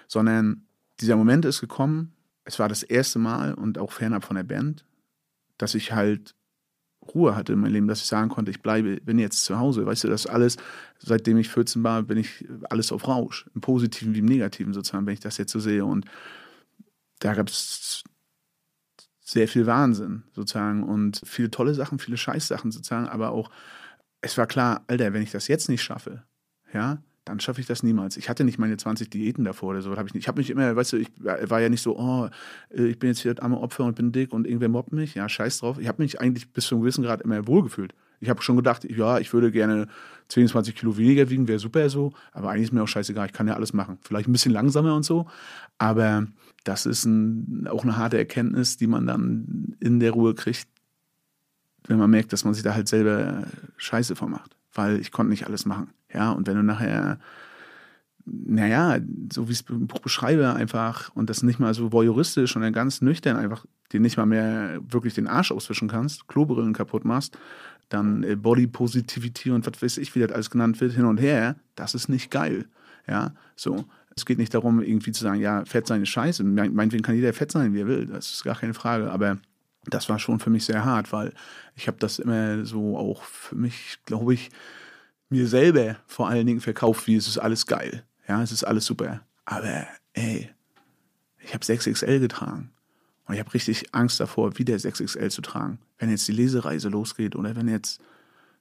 [0.08, 0.66] sondern
[1.00, 2.12] dieser Moment ist gekommen,
[2.44, 4.84] es war das erste Mal und auch fernab von der Band,
[5.56, 6.34] dass ich halt
[7.14, 9.86] Ruhe hatte in meinem Leben, dass ich sagen konnte, ich bleibe, bin jetzt zu Hause.
[9.86, 10.56] Weißt du, das alles,
[10.98, 13.46] seitdem ich 14 war, bin ich alles auf Rausch.
[13.54, 15.84] Im Positiven wie im Negativen sozusagen, wenn ich das jetzt so sehe.
[15.84, 16.04] Und
[17.20, 18.04] da gab es
[19.28, 23.50] sehr viel Wahnsinn sozusagen und viele tolle Sachen, viele Scheißsachen sozusagen, aber auch,
[24.22, 26.24] es war klar, Alter, wenn ich das jetzt nicht schaffe,
[26.72, 28.16] ja, dann schaffe ich das niemals.
[28.16, 29.94] Ich hatte nicht meine 20 Diäten davor oder so.
[29.96, 32.28] Hab ich ich habe mich immer, weißt du, ich war ja nicht so, oh,
[32.70, 35.14] äh, ich bin jetzt hier arme Opfer und bin dick und irgendwer mobbt mich.
[35.14, 35.78] Ja, scheiß drauf.
[35.78, 37.94] Ich habe mich eigentlich bis zu einem gewissen Grad immer wohlgefühlt.
[38.20, 39.88] Ich habe schon gedacht, ja, ich würde gerne
[40.28, 42.12] 10, 20 Kilo weniger wiegen, wäre super so.
[42.32, 43.98] Aber eigentlich ist mir auch scheißegal, ich kann ja alles machen.
[44.00, 45.26] Vielleicht ein bisschen langsamer und so.
[45.76, 46.26] Aber
[46.64, 50.66] das ist ein, auch eine harte Erkenntnis, die man dann in der Ruhe kriegt,
[51.86, 53.44] wenn man merkt, dass man sich da halt selber
[53.76, 55.90] Scheiße vormacht weil ich konnte nicht alles machen.
[56.14, 57.18] Ja, und wenn du nachher,
[58.24, 58.98] naja,
[59.30, 63.36] so wie ich es beschreibe, einfach und das nicht mal so voyeuristisch, sondern ganz nüchtern
[63.36, 67.36] einfach dir nicht mal mehr wirklich den Arsch auswischen kannst, Klobrillen kaputt machst,
[67.88, 71.18] dann äh, Body Positivity und was weiß ich, wie das alles genannt wird, hin und
[71.18, 72.66] her, das ist nicht geil.
[73.06, 73.84] Ja, so.
[74.14, 76.42] Es geht nicht darum, irgendwie zu sagen, ja, Fett sein ist scheiße.
[76.42, 78.06] Meinetwegen kann jeder fett sein, wie er will.
[78.06, 79.12] Das ist gar keine Frage.
[79.12, 79.38] Aber
[79.90, 81.32] das war schon für mich sehr hart, weil
[81.74, 84.50] ich habe das immer so auch für mich, glaube ich,
[85.30, 88.04] mir selber vor allen Dingen verkauft, wie es ist alles geil.
[88.26, 89.20] Ja, es ist alles super.
[89.44, 90.50] Aber ey,
[91.40, 92.70] ich habe 6XL getragen.
[93.26, 95.78] Und ich habe richtig Angst davor, wieder 6XL zu tragen.
[95.98, 98.00] Wenn jetzt die Lesereise losgeht oder wenn jetzt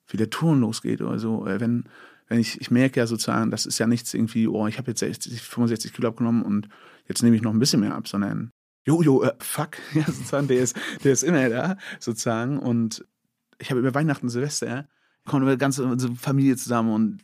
[0.10, 1.38] wieder Touren losgeht oder so.
[1.38, 1.86] Oder wenn,
[2.28, 5.00] wenn ich, ich merke ja sozusagen, das ist ja nichts irgendwie, oh, ich habe jetzt
[5.00, 6.68] 60, 65 Kilo abgenommen und
[7.08, 8.52] jetzt nehme ich noch ein bisschen mehr ab, sondern
[8.88, 12.58] Jojo, äh, fuck, ja, sozusagen, der ist, der ist immer da, sozusagen.
[12.58, 13.06] Und
[13.60, 14.88] ich habe über Weihnachten, Silvester,
[15.26, 17.20] kommen wir ganze unsere Familie zusammen und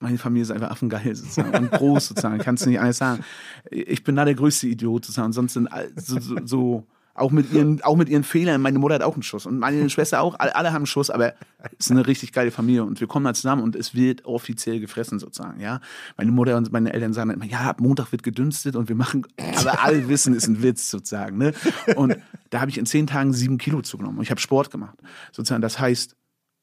[0.00, 3.24] meine Familie ist einfach affengeil sozusagen und groß sozusagen, kannst du nicht alles sagen.
[3.70, 5.32] Ich bin da der größte Idiot sozusagen.
[5.32, 6.86] Sonst sind so, so, so
[7.16, 8.60] auch mit ihren, auch mit ihren Fehlern.
[8.60, 10.38] Meine Mutter hat auch einen Schuss und meine Schwester auch.
[10.38, 11.34] Alle, alle haben einen Schuss, aber
[11.78, 14.80] es ist eine richtig geile Familie und wir kommen da zusammen und es wird offiziell
[14.80, 15.60] gefressen sozusagen.
[15.60, 15.80] Ja,
[16.16, 19.26] meine Mutter und meine Eltern sagen immer, ja, ab Montag wird gedünstet und wir machen,
[19.56, 21.38] aber alle wissen, ist ein Witz sozusagen.
[21.38, 21.52] Ne?
[21.96, 22.16] Und
[22.50, 24.98] da habe ich in zehn Tagen sieben Kilo zugenommen und ich habe Sport gemacht.
[25.32, 26.16] Sozusagen, das heißt,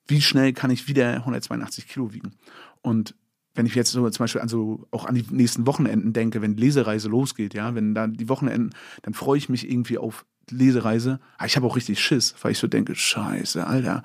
[0.07, 2.33] wie schnell kann ich wieder 182 Kilo wiegen?
[2.81, 3.15] Und
[3.55, 6.55] wenn ich jetzt so zum Beispiel an so auch an die nächsten Wochenenden denke, wenn
[6.55, 8.71] die Lesereise losgeht, ja, wenn dann die Wochenenden,
[9.03, 11.19] dann freue ich mich irgendwie auf Lesereise.
[11.37, 14.03] Aber ich habe auch richtig Schiss, weil ich so denke, scheiße, Alter,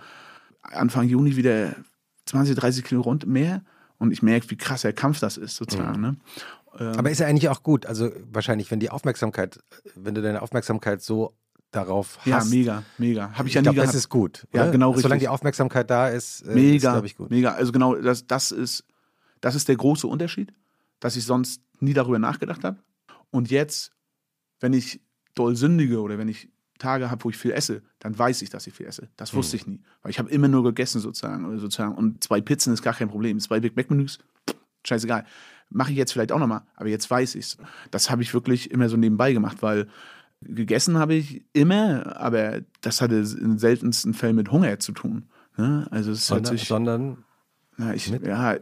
[0.63, 1.75] Anfang Juni wieder
[2.27, 3.63] 20, 30 Kilo rund mehr
[3.99, 5.97] und ich merke, wie krass der Kampf das ist, sozusagen.
[5.97, 6.03] Mhm.
[6.03, 6.17] Ne?
[6.79, 9.59] Ähm, Aber ist ja eigentlich auch gut, also wahrscheinlich, wenn die Aufmerksamkeit,
[9.95, 11.35] wenn du deine Aufmerksamkeit so
[11.71, 12.27] darauf hast.
[12.27, 13.33] Ja, mega, mega.
[13.33, 13.89] Habe ich ja ich nie glaub, gehabt.
[13.89, 14.47] Das ist gut.
[14.53, 14.67] Oder?
[14.67, 14.91] Ja, genau.
[14.91, 17.31] Also, solange die Aufmerksamkeit da ist, äh, mega, ist, ich, gut.
[17.31, 17.53] Mega.
[17.53, 18.85] Also genau, das, das ist,
[19.41, 20.53] das ist der große Unterschied,
[21.01, 22.79] dass ich sonst nie darüber nachgedacht habe.
[23.31, 23.93] Und jetzt,
[24.61, 25.01] wenn ich
[25.39, 26.49] doll sündige oder wenn ich
[26.79, 29.09] Tage habe, wo ich viel esse, dann weiß ich, dass ich viel esse.
[29.17, 29.61] Das wusste mhm.
[29.61, 29.81] ich nie.
[30.03, 31.95] Weil ich habe immer nur gegessen sozusagen, oder sozusagen.
[31.95, 33.39] Und zwei Pizzen ist gar kein Problem.
[33.41, 34.19] Zwei Big Mac-Menüs,
[34.85, 35.25] scheißegal.
[35.71, 37.59] Mache ich jetzt vielleicht auch nochmal, aber jetzt weiß ich es.
[37.91, 39.89] Das habe ich wirklich immer so nebenbei gemacht, weil
[40.41, 45.25] gegessen habe ich immer, aber das hatte in seltensten Fällen mit Hunger zu tun.
[45.57, 45.87] Ne?
[45.91, 47.25] Also es sondern, sich, sondern
[47.77, 48.57] na, ich, ja,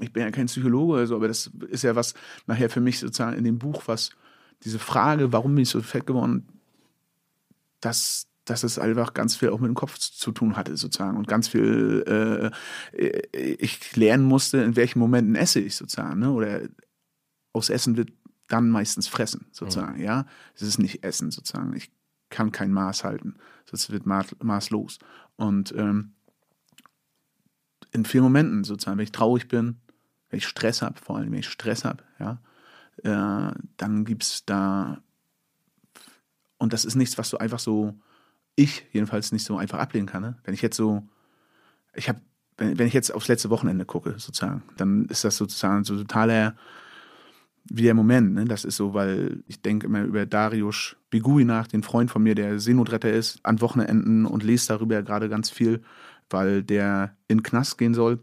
[0.00, 2.14] ich bin ja kein Psychologe oder so, aber das ist ja was
[2.46, 4.10] nachher für mich sozusagen in dem Buch, was
[4.64, 6.48] diese Frage, warum bin ich so fett geworden,
[7.80, 11.16] dass, dass es einfach ganz viel auch mit dem Kopf zu tun hatte, sozusagen.
[11.16, 12.52] Und ganz viel,
[12.96, 16.20] äh, ich lernen musste, in welchen Momenten esse ich sozusagen.
[16.20, 16.30] Ne?
[16.30, 16.62] Oder
[17.52, 18.12] aus Essen wird
[18.48, 19.98] dann meistens fressen, sozusagen.
[19.98, 20.04] Mhm.
[20.04, 21.74] Ja, es ist nicht Essen, sozusagen.
[21.74, 21.90] Ich
[22.30, 24.98] kann kein Maß halten, sonst wird maßlos.
[25.36, 26.14] Und ähm,
[27.92, 29.80] in vielen Momenten, sozusagen, wenn ich traurig bin,
[30.30, 32.40] wenn ich Stress habe, vor allem wenn ich Stress habe, ja,
[32.98, 35.02] äh, dann gibt es da,
[36.58, 37.94] und das ist nichts, was du einfach so,
[38.54, 40.22] ich jedenfalls nicht so einfach ablehnen kann.
[40.22, 40.38] Ne?
[40.44, 41.02] Wenn ich jetzt so,
[41.94, 42.20] ich habe,
[42.56, 46.56] wenn, wenn ich jetzt aufs letzte Wochenende gucke, sozusagen, dann ist das sozusagen so totaler,
[47.64, 48.34] wie der Moment.
[48.34, 48.44] Ne?
[48.44, 52.34] Das ist so, weil ich denke immer über Darius Bigui nach, den Freund von mir,
[52.34, 55.82] der Seenotretter ist, an Wochenenden und lese darüber gerade ganz viel,
[56.28, 58.20] weil der in Knast gehen soll,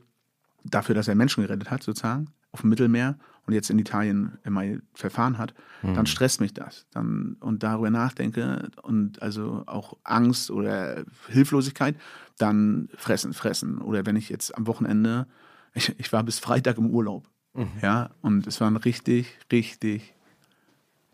[0.63, 3.17] dafür, dass er Menschen gerettet hat, sozusagen, auf dem Mittelmeer
[3.49, 4.62] und jetzt in Italien immer
[4.93, 5.95] Verfahren hat, mhm.
[5.95, 6.85] dann stresst mich das.
[6.91, 11.95] Dann, und darüber nachdenke und also auch Angst oder Hilflosigkeit,
[12.38, 13.79] dann fressen, fressen.
[13.79, 15.25] Oder wenn ich jetzt am Wochenende,
[15.73, 17.27] ich, ich war bis Freitag im Urlaub.
[17.55, 17.71] Mhm.
[17.81, 20.13] Ja, und es war ein richtig, richtig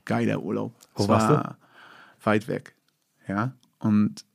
[0.03, 0.75] geiler Urlaub.
[0.93, 1.57] Wo es warst war
[2.19, 2.25] du?
[2.25, 2.75] weit weg.
[3.29, 4.25] Ja, und.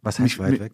[0.00, 0.72] Was heißt mich, weit weg?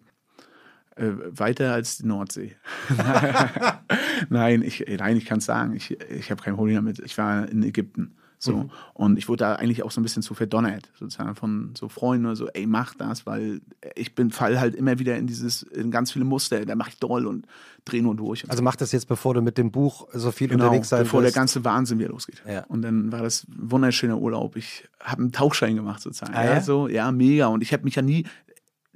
[0.97, 2.55] Äh, weiter als die Nordsee.
[4.29, 5.75] nein, ich, nein, ich kann es sagen.
[5.75, 6.99] Ich, ich habe kein Problem damit.
[6.99, 8.15] Ich war in Ägypten.
[8.39, 8.57] So.
[8.57, 8.71] Mhm.
[8.93, 12.35] Und ich wurde da eigentlich auch so ein bisschen zu verdonnert, sozusagen von so Freunden,
[12.35, 13.61] so, ey, mach das, weil
[13.95, 16.99] ich bin, fall halt immer wieder in dieses, in ganz viele Muster, da mach ich
[16.99, 17.47] doll und
[17.85, 18.47] dreh nur durch.
[18.49, 21.21] Also mach das jetzt, bevor du mit dem Buch so viel Genau, unterwegs sein bevor
[21.21, 21.35] der wirst.
[21.35, 22.43] ganze Wahnsinn wieder losgeht.
[22.47, 22.63] Ja.
[22.65, 24.55] Und dann war das ein wunderschöner Urlaub.
[24.55, 26.35] Ich habe einen Tauchschein gemacht sozusagen.
[26.35, 26.53] Ah, ja?
[26.55, 26.61] ja?
[26.61, 27.47] So, ja, mega.
[27.47, 28.25] Und ich habe mich ja nie,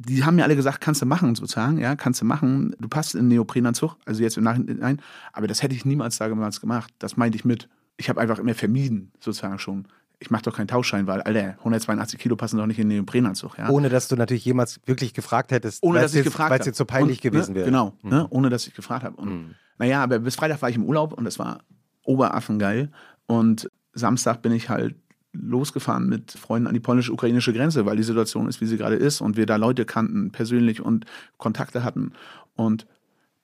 [0.09, 2.75] die haben mir alle gesagt, kannst du machen sozusagen, ja, kannst du machen.
[2.79, 5.01] Du passt in den Neoprenanzug, also jetzt im Nachhinein.
[5.33, 6.93] Aber das hätte ich niemals damals gemacht.
[6.99, 7.67] Das meinte ich mit.
[7.97, 9.87] Ich habe einfach immer vermieden sozusagen schon.
[10.19, 13.57] Ich mache doch keinen Tauchschein, weil, Alter, 182 Kilo passen doch nicht in den Neoprenanzug.
[13.57, 13.69] Ja?
[13.69, 16.59] Ohne dass du natürlich jemals wirklich gefragt hättest, Ohne weil's dass ich jetzt- gefragt Weil
[16.59, 17.65] es dir zu peinlich und, gewesen ne, wäre.
[17.65, 18.09] Genau, Mhm.
[18.09, 19.15] ne, ohne dass ich gefragt habe.
[19.17, 19.55] Und Mhm.
[19.79, 21.59] naja, aber bis Freitag war ich im Urlaub und es war
[22.03, 22.91] oberaffengeil.
[23.25, 24.95] Und Samstag bin ich halt
[25.33, 29.21] losgefahren mit Freunden an die polnisch-ukrainische Grenze, weil die Situation ist, wie sie gerade ist
[29.21, 31.05] und wir da Leute kannten persönlich und
[31.37, 32.13] Kontakte hatten.
[32.55, 32.85] Und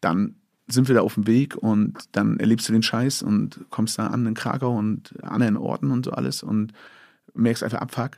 [0.02, 0.36] dann
[0.68, 4.08] sind wir da auf dem Weg und dann erlebst du den Scheiß und kommst da
[4.08, 6.74] an in Krakau und anderen Orten und so alles und
[7.34, 8.18] merkst einfach Abfuck.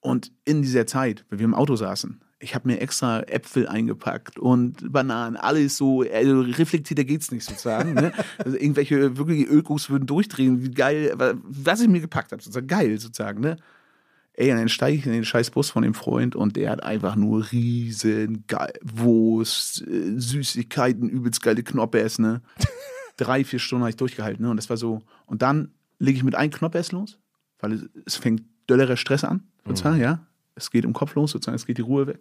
[0.00, 4.38] Und in dieser Zeit, wenn wir im Auto saßen, ich habe mir extra Äpfel eingepackt
[4.38, 7.94] und Bananen, alles so, also reflektierter geht's nicht sozusagen.
[7.94, 8.12] ne?
[8.38, 12.98] also irgendwelche wirklich Ökos würden durchdrehen, wie geil, was ich mir gepackt habe, sozusagen geil
[12.98, 13.40] sozusagen.
[13.40, 13.56] Ne?
[14.34, 16.82] Ey, und dann steige ich in den scheiß Bus von dem Freund und der hat
[16.82, 22.42] einfach nur riesen geil Wurst, äh, Süßigkeiten, übelst geile Knoppers, ne?
[23.16, 24.50] Drei, vier Stunden habe ich durchgehalten, ne?
[24.50, 25.00] Und das war so.
[25.24, 27.18] Und dann lege ich mit einem Knoppers los,
[27.60, 30.26] weil es, es fängt döllerer Stress an, sozusagen, ja.
[30.56, 32.20] Es geht im Kopf los, sozusagen, es geht die Ruhe weg.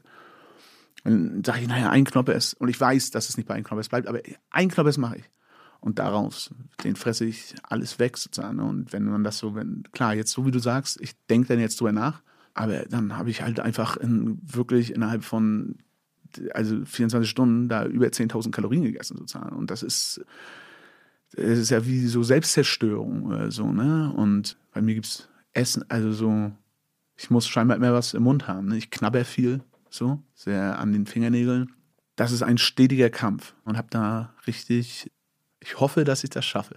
[1.03, 2.53] Und dann sage ich, naja, ein Knoppers.
[2.53, 4.19] Und ich weiß, dass es nicht bei einem Knoppers bleibt, aber
[4.51, 5.29] ein Knoppers mache ich.
[5.79, 8.59] Und daraus, den fresse ich alles weg sozusagen.
[8.59, 11.59] Und wenn man das so, wenn, klar, jetzt so wie du sagst, ich denke dann
[11.59, 12.21] jetzt drüber nach,
[12.55, 15.75] aber dann habe ich halt einfach in, wirklich innerhalb von,
[16.53, 19.55] also 24 Stunden da über 10.000 Kalorien gegessen sozusagen.
[19.55, 20.25] Und das ist,
[21.33, 24.11] es ist ja wie so Selbstzerstörung so, ne?
[24.15, 26.51] Und bei mir gibt es Essen, also so,
[27.17, 28.67] ich muss scheinbar immer was im Mund haben.
[28.67, 28.77] Ne?
[28.77, 31.71] Ich knabber viel, so, sehr an den Fingernägeln.
[32.15, 35.11] Das ist ein stetiger Kampf und habe da richtig,
[35.59, 36.75] ich hoffe, dass ich das schaffe.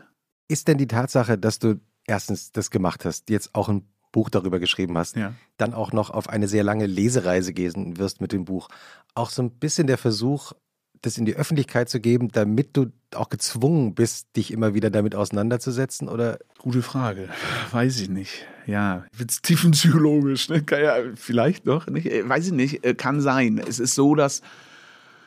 [0.48, 4.58] Ist denn die Tatsache, dass du erstens das gemacht hast, jetzt auch ein Buch darüber
[4.58, 5.34] geschrieben hast, Ja.
[5.58, 8.68] dann auch noch auf eine sehr lange Lesereise gehen wirst mit dem Buch,
[9.14, 10.52] auch so ein bisschen der Versuch,
[11.02, 15.14] das in die Öffentlichkeit zu geben, damit du auch gezwungen bist, dich immer wieder damit
[15.14, 16.08] auseinanderzusetzen?
[16.08, 17.28] Oder Gute Frage.
[17.70, 18.46] Weiß ich nicht.
[18.66, 20.64] Ja, wird's tiefenpsychologisch, ne?
[20.70, 22.06] Ja, vielleicht doch, nicht?
[22.06, 22.84] Äh, Weiß ich nicht.
[22.84, 23.58] Äh, Kann sein.
[23.58, 24.42] Es ist so, dass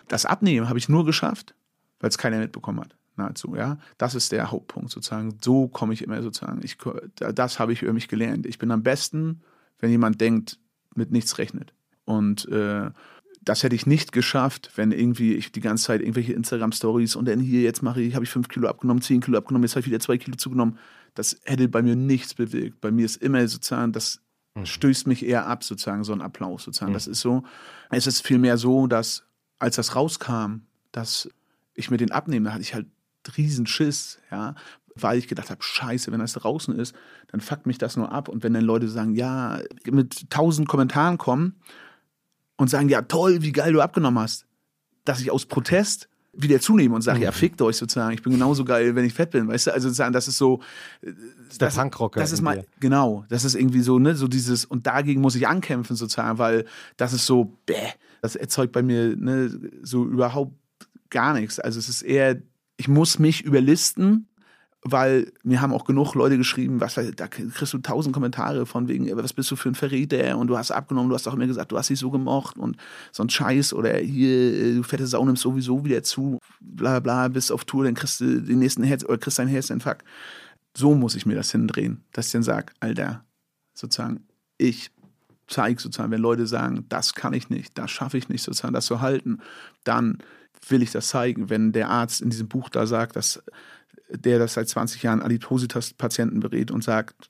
[0.08, 1.56] das Abnehmen habe ich nur geschafft,
[2.00, 2.96] weil es keiner mitbekommen hat.
[3.16, 3.78] Nahezu, ja.
[3.98, 5.38] Das ist der Hauptpunkt sozusagen.
[5.42, 6.62] So komme ich immer sozusagen.
[6.64, 6.78] Ich,
[7.16, 8.46] das habe ich über mich gelernt.
[8.46, 9.42] Ich bin am besten,
[9.80, 10.60] wenn jemand denkt,
[10.96, 11.74] mit nichts rechnet.
[12.06, 12.90] Und äh,
[13.44, 17.40] das hätte ich nicht geschafft, wenn irgendwie ich die ganze Zeit irgendwelche Instagram-Stories und dann
[17.40, 19.88] hier, jetzt mache ich, habe ich fünf Kilo abgenommen, zehn Kilo abgenommen, jetzt habe ich
[19.88, 20.78] wieder zwei Kilo zugenommen.
[21.16, 22.80] Das hätte bei mir nichts bewirkt.
[22.82, 24.22] Bei mir ist immer sozusagen, das
[24.64, 26.94] stößt mich eher ab, sozusagen, so ein Applaus sozusagen.
[26.94, 27.44] Das ist so.
[27.90, 29.24] Es ist vielmehr so, dass
[29.60, 31.30] als das rauskam, dass
[31.74, 32.88] ich mit den abnehme, da hatte ich halt
[33.38, 34.56] riesen Schiss, ja,
[34.96, 36.96] weil ich gedacht habe, scheiße, wenn das draußen ist,
[37.28, 38.28] dann fuckt mich das nur ab.
[38.28, 41.56] Und wenn dann Leute sagen, ja, mit tausend Kommentaren kommen
[42.62, 44.46] und sagen, ja, toll, wie geil du abgenommen hast,
[45.06, 48.64] dass ich aus Protest wieder zunehme und sage, ja, fickt euch sozusagen, ich bin genauso
[48.64, 50.62] geil, wenn ich fett bin, weißt du, also sozusagen, das ist so,
[51.02, 52.66] ist der das, Punkrocker das ist mal, dir.
[52.80, 56.66] genau, das ist irgendwie so, ne, so dieses, und dagegen muss ich ankämpfen sozusagen, weil
[56.96, 57.76] das ist so, bäh,
[58.22, 60.54] das erzeugt bei mir, ne, so überhaupt
[61.10, 62.42] gar nichts, also es ist eher,
[62.78, 64.28] ich muss mich überlisten,
[64.84, 69.16] weil mir haben auch genug Leute geschrieben, was, da kriegst du tausend Kommentare von wegen,
[69.16, 71.72] was bist du für ein Verräter und du hast abgenommen, du hast doch immer gesagt,
[71.72, 72.78] du hast dich so gemocht und
[73.12, 77.28] so ein Scheiß oder hier, äh, du fette Sau nimmst sowieso wieder zu, bla bla,
[77.28, 80.04] bist auf Tour, dann kriegst du den nächsten Herz oder kriegst deinen Herzinfarkt.
[80.76, 83.24] So muss ich mir das hindrehen, dass ich dann sage, Alter,
[83.76, 84.26] sozusagen,
[84.58, 84.90] ich
[85.48, 88.86] zeige sozusagen, wenn Leute sagen, das kann ich nicht, das schaffe ich nicht, sozusagen, das
[88.86, 89.42] zu halten,
[89.84, 90.18] dann
[90.70, 91.50] will ich das zeigen.
[91.50, 93.44] Wenn der Arzt in diesem Buch da sagt, dass
[94.14, 97.30] der das seit 20 Jahren Adipositas-Patienten berät und sagt,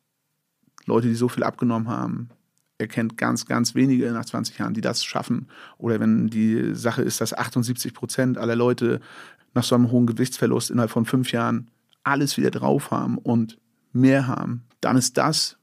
[0.85, 2.29] Leute, die so viel abgenommen haben,
[2.77, 5.47] er kennt ganz, ganz wenige nach 20 Jahren, die das schaffen.
[5.77, 8.99] Oder wenn die Sache ist, dass 78 Prozent aller Leute
[9.53, 11.69] nach so einem hohen Gewichtsverlust innerhalb von fünf Jahren
[12.03, 13.59] alles wieder drauf haben und
[13.93, 15.57] mehr haben, dann ist das,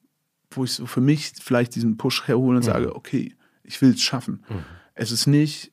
[0.51, 4.01] wo ich so für mich vielleicht diesen Push herhole und sage, okay, ich will es
[4.01, 4.45] schaffen.
[4.95, 5.73] Es ist nicht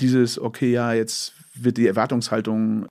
[0.00, 2.86] dieses, okay, ja, jetzt wird die Erwartungshaltung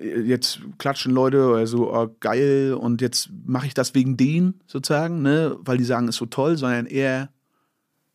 [0.00, 5.22] jetzt klatschen Leute oder so, oh, geil, und jetzt mache ich das wegen denen sozusagen,
[5.22, 7.28] ne, weil die sagen, ist so toll, sondern eher,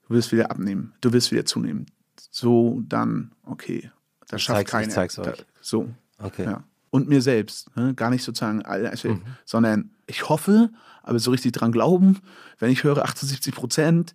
[0.08, 1.86] du wirst wieder abnehmen, du wirst wieder zunehmen.
[2.32, 3.92] So, dann, okay,
[4.28, 4.94] das schafft zeig's- ich keiner.
[4.94, 5.46] zeig's Da, euch.
[5.62, 6.44] so, okay.
[6.46, 6.64] ja.
[6.90, 7.76] und mir selbst.
[7.76, 7.94] Ne?
[7.94, 9.22] Gar nicht sozusagen, also, mhm.
[9.46, 10.72] sondern ich hoffe,
[11.04, 12.20] aber so richtig dran glauben,
[12.58, 14.14] wenn ich höre 78 Prozent,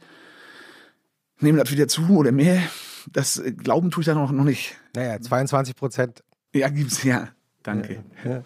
[1.38, 2.62] nehmen das wieder zu oder mehr.
[3.12, 4.76] Das äh, Glauben tue ich da noch, noch nicht.
[4.94, 6.24] Naja, 22 Prozent.
[6.52, 7.28] Ja, gibt's ja.
[7.62, 8.02] Danke.
[8.24, 8.42] Ja,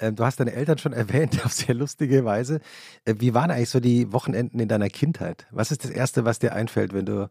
[0.00, 0.10] ja.
[0.10, 2.60] Du hast deine Eltern schon erwähnt, auf sehr lustige Weise.
[3.04, 5.46] Äh, wie waren eigentlich so die Wochenenden in deiner Kindheit?
[5.50, 7.30] Was ist das Erste, was dir einfällt, wenn du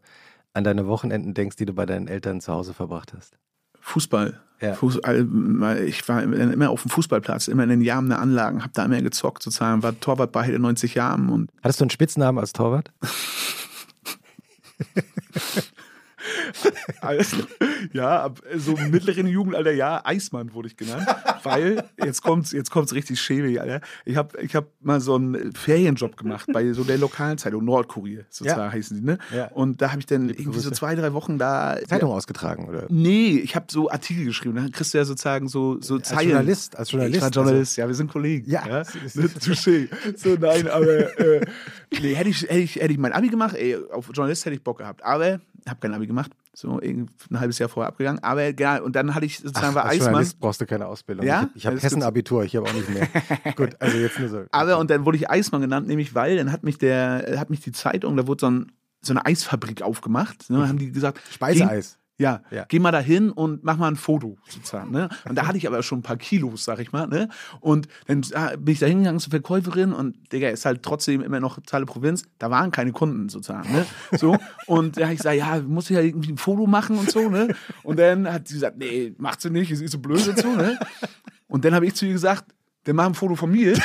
[0.52, 3.36] an deine Wochenenden denkst, die du bei deinen Eltern zu Hause verbracht hast?
[3.80, 4.40] Fußball.
[4.60, 4.74] Ja.
[4.74, 5.80] Fußball.
[5.84, 9.02] Ich war immer auf dem Fußballplatz, immer in den Jahren der Anlagen, habe da immer
[9.02, 11.28] gezockt sozusagen, war Torwart bei 90 Jahren.
[11.28, 12.92] Und Hattest du einen Spitznamen als Torwart?
[17.00, 17.36] Also,
[17.92, 21.06] ja, so mittleren Jugendalter, ja, Eismann wurde ich genannt.
[21.42, 23.80] Weil, jetzt kommt's, jetzt kommt's richtig schäbig, Alter.
[24.04, 28.24] Ich habe ich hab mal so einen Ferienjob gemacht bei so der lokalen Zeitung, Nordkurier,
[28.30, 28.72] sozusagen ja.
[28.72, 29.18] heißen die, ne?
[29.34, 29.48] Ja.
[29.48, 31.76] Und da habe ich dann irgendwie so zwei, drei Wochen da.
[31.86, 32.86] Zeitung ja, ausgetragen, oder?
[32.88, 34.56] Nee, ich habe so Artikel geschrieben.
[34.56, 36.30] Dann kriegst du ja sozusagen so, so als Zeilen.
[36.30, 37.16] Journalist, als Journalist.
[37.16, 37.80] Ich war Journalist, also.
[37.80, 38.50] ja, wir sind Kollegen.
[38.50, 38.66] Ja.
[38.66, 38.80] ja?
[39.40, 39.88] Touché.
[40.16, 41.40] So, nein, aber äh,
[42.00, 44.62] nee, hätte ich, hätte, ich, hätte ich mein Abi gemacht, ey, auf Journalist hätte ich
[44.62, 45.04] Bock gehabt.
[45.04, 48.22] Aber habe kein Abi gemacht, so ein halbes Jahr vorher abgegangen.
[48.22, 50.06] Aber egal, und dann hatte ich sozusagen Ach, bei als Eismann.
[50.06, 51.26] Journalist brauchst du keine Ausbildung.
[51.26, 51.48] Ja?
[51.54, 53.08] Ich, ich habe Hessen-Abitur, ich habe auch nicht mehr.
[53.56, 54.44] Gut, also jetzt nur so.
[54.50, 57.60] Aber und dann wurde ich Eismann genannt, nämlich weil dann hat mich der, hat mich
[57.60, 60.50] die Zeitung, da wurde so, ein, so eine Eisfabrik aufgemacht.
[60.50, 61.98] Ne, haben die gesagt, Speiseeis.
[62.16, 64.92] Ja, ja, geh mal da hin und mach mal ein Foto sozusagen.
[64.92, 65.08] Ne?
[65.28, 67.08] Und da hatte ich aber schon ein paar Kilos, sag ich mal.
[67.08, 67.28] Ne?
[67.58, 71.40] Und dann ah, bin ich da hingegangen zur Verkäuferin und Digga, ist halt trotzdem immer
[71.40, 72.24] noch totale Provinz.
[72.38, 73.72] Da waren keine Kunden sozusagen.
[73.72, 73.84] Ne?
[74.12, 74.36] So.
[74.68, 77.28] Und da habe ich gesagt, ja, muss ich ja irgendwie ein Foto machen und so.
[77.28, 77.48] Ne?
[77.82, 80.54] Und dann hat sie gesagt, nee, macht sie nicht, ist so blöd und so.
[80.54, 80.78] Ne?
[81.48, 82.44] Und dann habe ich zu ihr gesagt,
[82.84, 83.76] dann mach ein Foto von mir.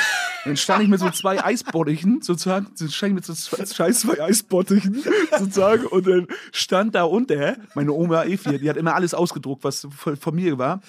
[0.44, 5.02] Dann stand ich mit so zwei Eisbottichen, sozusagen, stand ich mit so zwei, zwei Eisbottichen,
[5.38, 9.86] sozusagen, und dann stand da unter, meine Oma Evi, die hat immer alles ausgedruckt, was
[10.18, 10.80] von mir war.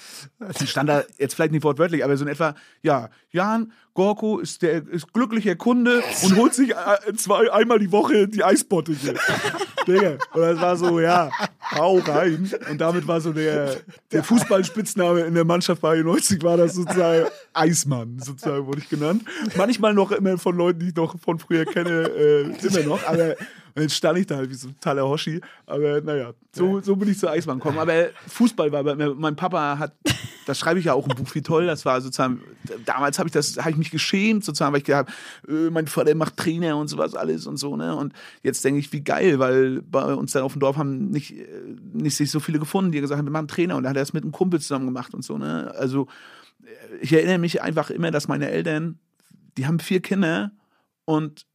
[0.60, 4.62] Die stand da, jetzt vielleicht nicht wortwörtlich, aber so in etwa, ja, Jan, Gorko ist
[4.62, 9.14] der ist glücklicher Kunde und holt sich äh, zwei, einmal die Woche die Eisbottiche.
[9.86, 10.16] Digga.
[10.32, 11.30] Und das war so, ja,
[11.74, 12.50] hau rein.
[12.70, 13.76] Und damit war so der,
[14.10, 19.24] der Fußballspitzname in der Mannschaft bei 90 war das sozusagen Eismann, sozusagen wurde ich genannt.
[19.56, 23.06] Manchmal noch immer von Leuten, die ich noch von früher kenne, äh, immer noch.
[23.06, 23.36] Aber
[23.74, 25.40] und jetzt stand ich da halt wie so ein totaler Hoshi.
[25.66, 27.78] Aber naja, so, so bin ich zu Eismann gekommen.
[27.78, 29.14] Aber Fußball war bei mir.
[29.14, 29.94] Mein Papa hat,
[30.46, 32.00] das schreibe ich ja auch im Buch, wie toll das war.
[32.02, 32.42] Sozusagen,
[32.84, 35.08] damals habe ich das, habe ich mich geschämt, sozusagen, weil ich gedacht
[35.48, 37.96] äh, mein Vater macht Trainer und sowas alles und so, ne?
[37.96, 41.32] Und jetzt denke ich, wie geil, weil bei uns da auf dem Dorf haben nicht,
[41.32, 41.46] äh,
[41.94, 43.76] nicht sich so viele gefunden, die gesagt haben, wir machen Trainer.
[43.76, 45.72] Und da hat er das mit einem Kumpel zusammen gemacht und so, ne?
[45.78, 46.08] Also,
[46.62, 48.98] äh, ich erinnere mich einfach immer, dass meine Eltern,
[49.56, 50.52] die haben vier Kinder
[51.06, 51.46] und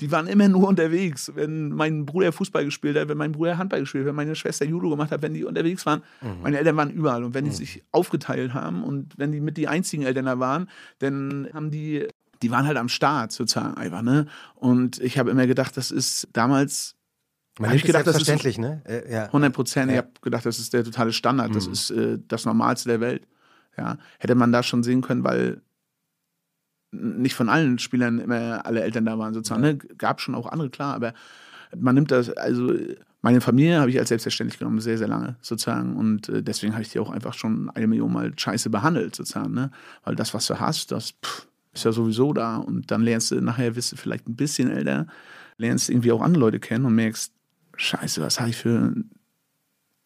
[0.00, 1.30] die waren immer nur unterwegs.
[1.34, 4.64] Wenn mein Bruder Fußball gespielt hat, wenn mein Bruder Handball gespielt hat, wenn meine Schwester
[4.64, 6.02] Judo gemacht hat, wenn die unterwegs waren.
[6.20, 6.42] Mhm.
[6.42, 7.24] Meine Eltern waren überall.
[7.24, 7.56] Und wenn die mhm.
[7.56, 10.68] sich aufgeteilt haben und wenn die mit die einzigen Eltern da waren,
[11.00, 12.06] dann haben die,
[12.42, 14.02] die waren halt am Start sozusagen einfach.
[14.02, 14.26] Ne?
[14.54, 16.96] Und ich habe immer gedacht, das ist damals
[17.58, 18.80] man ich gedacht, das ist ne?
[18.86, 19.24] Äh, ja.
[19.26, 19.90] 100 Prozent.
[19.90, 19.98] Ja.
[19.98, 21.54] Ich habe gedacht, das ist der totale Standard.
[21.54, 21.72] Das mhm.
[21.72, 23.26] ist äh, das Normalste der Welt.
[23.76, 23.98] Ja.
[24.18, 25.60] Hätte man da schon sehen können, weil
[26.92, 29.62] nicht von allen Spielern immer alle Eltern da waren sozusagen.
[29.62, 29.76] Ne?
[29.76, 31.14] Gab schon auch andere, klar, aber
[31.76, 32.74] man nimmt das, also
[33.22, 35.96] meine Familie habe ich als selbstverständlich genommen, sehr, sehr lange sozusagen.
[35.96, 39.52] Und äh, deswegen habe ich die auch einfach schon eine Million Mal scheiße behandelt sozusagen.
[39.52, 39.70] Ne?
[40.04, 42.56] Weil das, was du hast, das pff, ist ja sowieso da.
[42.56, 45.06] Und dann lernst du nachher, wirst du vielleicht ein bisschen älter,
[45.58, 47.32] lernst irgendwie auch andere Leute kennen und merkst,
[47.76, 48.94] scheiße, was habe ich für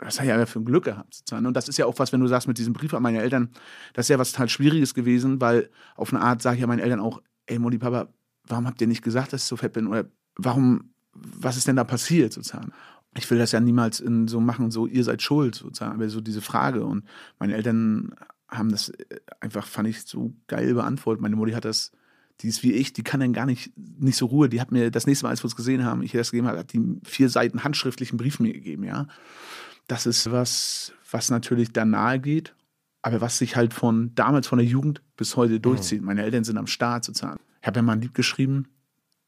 [0.04, 1.14] was ich aber für ein Glück gehabt.
[1.14, 1.46] Sozusagen.
[1.46, 3.50] Und das ist ja auch was, wenn du sagst, mit diesem Brief an meine Eltern,
[3.94, 6.80] das ist ja was total Schwieriges gewesen, weil auf eine Art sage ich ja meinen
[6.80, 8.08] Eltern auch, ey Mutti, Papa,
[8.46, 9.86] warum habt ihr nicht gesagt, dass ich so fett bin?
[9.86, 10.04] Oder
[10.36, 12.72] warum, was ist denn da passiert sozusagen?
[13.16, 16.20] Ich will das ja niemals in so machen, so ihr seid schuld sozusagen, aber so
[16.20, 16.84] diese Frage.
[16.84, 17.04] Und
[17.38, 18.14] meine Eltern
[18.48, 21.22] haben das äh, einfach, fand ich, so geil beantwortet.
[21.22, 21.92] Meine Mutti hat das,
[22.40, 24.48] die ist wie ich, die kann dann gar nicht, nicht so Ruhe.
[24.48, 26.48] Die hat mir das nächste Mal, als wir uns gesehen haben, ich ihr das gegeben
[26.48, 29.06] habe, hat die vier Seiten handschriftlichen Brief mir gegeben, ja.
[29.86, 32.54] Das ist was, was natürlich da nahe geht,
[33.02, 36.00] aber was sich halt von damals von der Jugend bis heute durchzieht.
[36.00, 36.06] Mhm.
[36.06, 37.40] Meine Eltern sind am Start sozusagen.
[37.60, 38.68] Ich habe ja mal ein Lied geschrieben,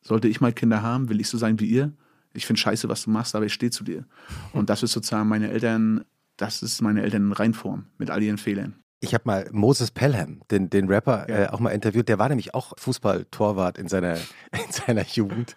[0.02, 1.92] sollte ich mal Kinder haben, will ich so sein wie ihr.
[2.32, 4.04] Ich finde scheiße, was du machst, aber ich stehe zu dir.
[4.52, 6.04] Und das ist sozusagen meine Eltern,
[6.36, 8.74] das ist meine Eltern in Reinform mit all ihren Fehlern.
[9.00, 11.36] Ich habe mal Moses Pelham, den, den Rapper, ja.
[11.36, 12.08] äh, auch mal interviewt.
[12.08, 14.14] Der war nämlich auch Fußballtorwart in seiner,
[14.52, 15.54] in seiner Jugend.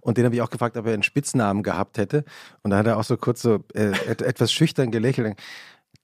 [0.00, 2.24] Und den habe ich auch gefragt, ob er einen Spitznamen gehabt hätte.
[2.62, 5.38] Und da hat er auch so kurz so äh, etwas schüchtern gelächelt.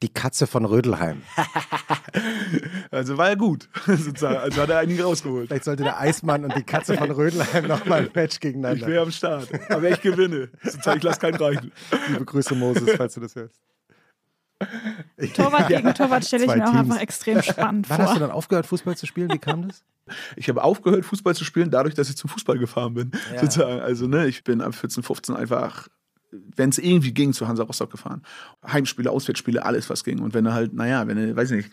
[0.03, 1.23] Die Katze von Rödelheim.
[2.91, 4.37] also war er gut, sozusagen.
[4.37, 5.49] Also hat er einigen rausgeholt.
[5.49, 8.87] Vielleicht sollte der Eismann und die Katze von Rödelheim nochmal ein Match gegeneinander.
[8.87, 9.49] Ich wäre am Start.
[9.71, 10.51] Aber ich gewinne.
[10.63, 11.73] Sozusagen, ich lasse keinen reichen.
[12.09, 13.63] Liebe Grüße, Moses, falls du das hörst.
[15.35, 16.91] Torwart gegen Torwart stelle ich mir auch Teams.
[16.91, 18.21] einfach extrem spannend Wann hast du vor.
[18.21, 19.31] dann aufgehört, Fußball zu spielen?
[19.33, 19.85] Wie kam das?
[20.37, 23.11] Ich habe aufgehört, Fußball zu spielen, dadurch, dass ich zum Fußball gefahren bin.
[23.33, 23.41] Ja.
[23.41, 23.81] Sozusagen.
[23.81, 25.89] Also, ne, ich bin ab 14, 15 einfach,
[26.31, 28.23] wenn es irgendwie ging, zu Hansa Rostock gefahren.
[28.67, 30.21] Heimspiele, Auswärtsspiele, alles, was ging.
[30.21, 31.71] Und wenn du halt, naja, wenn du, weiß nicht,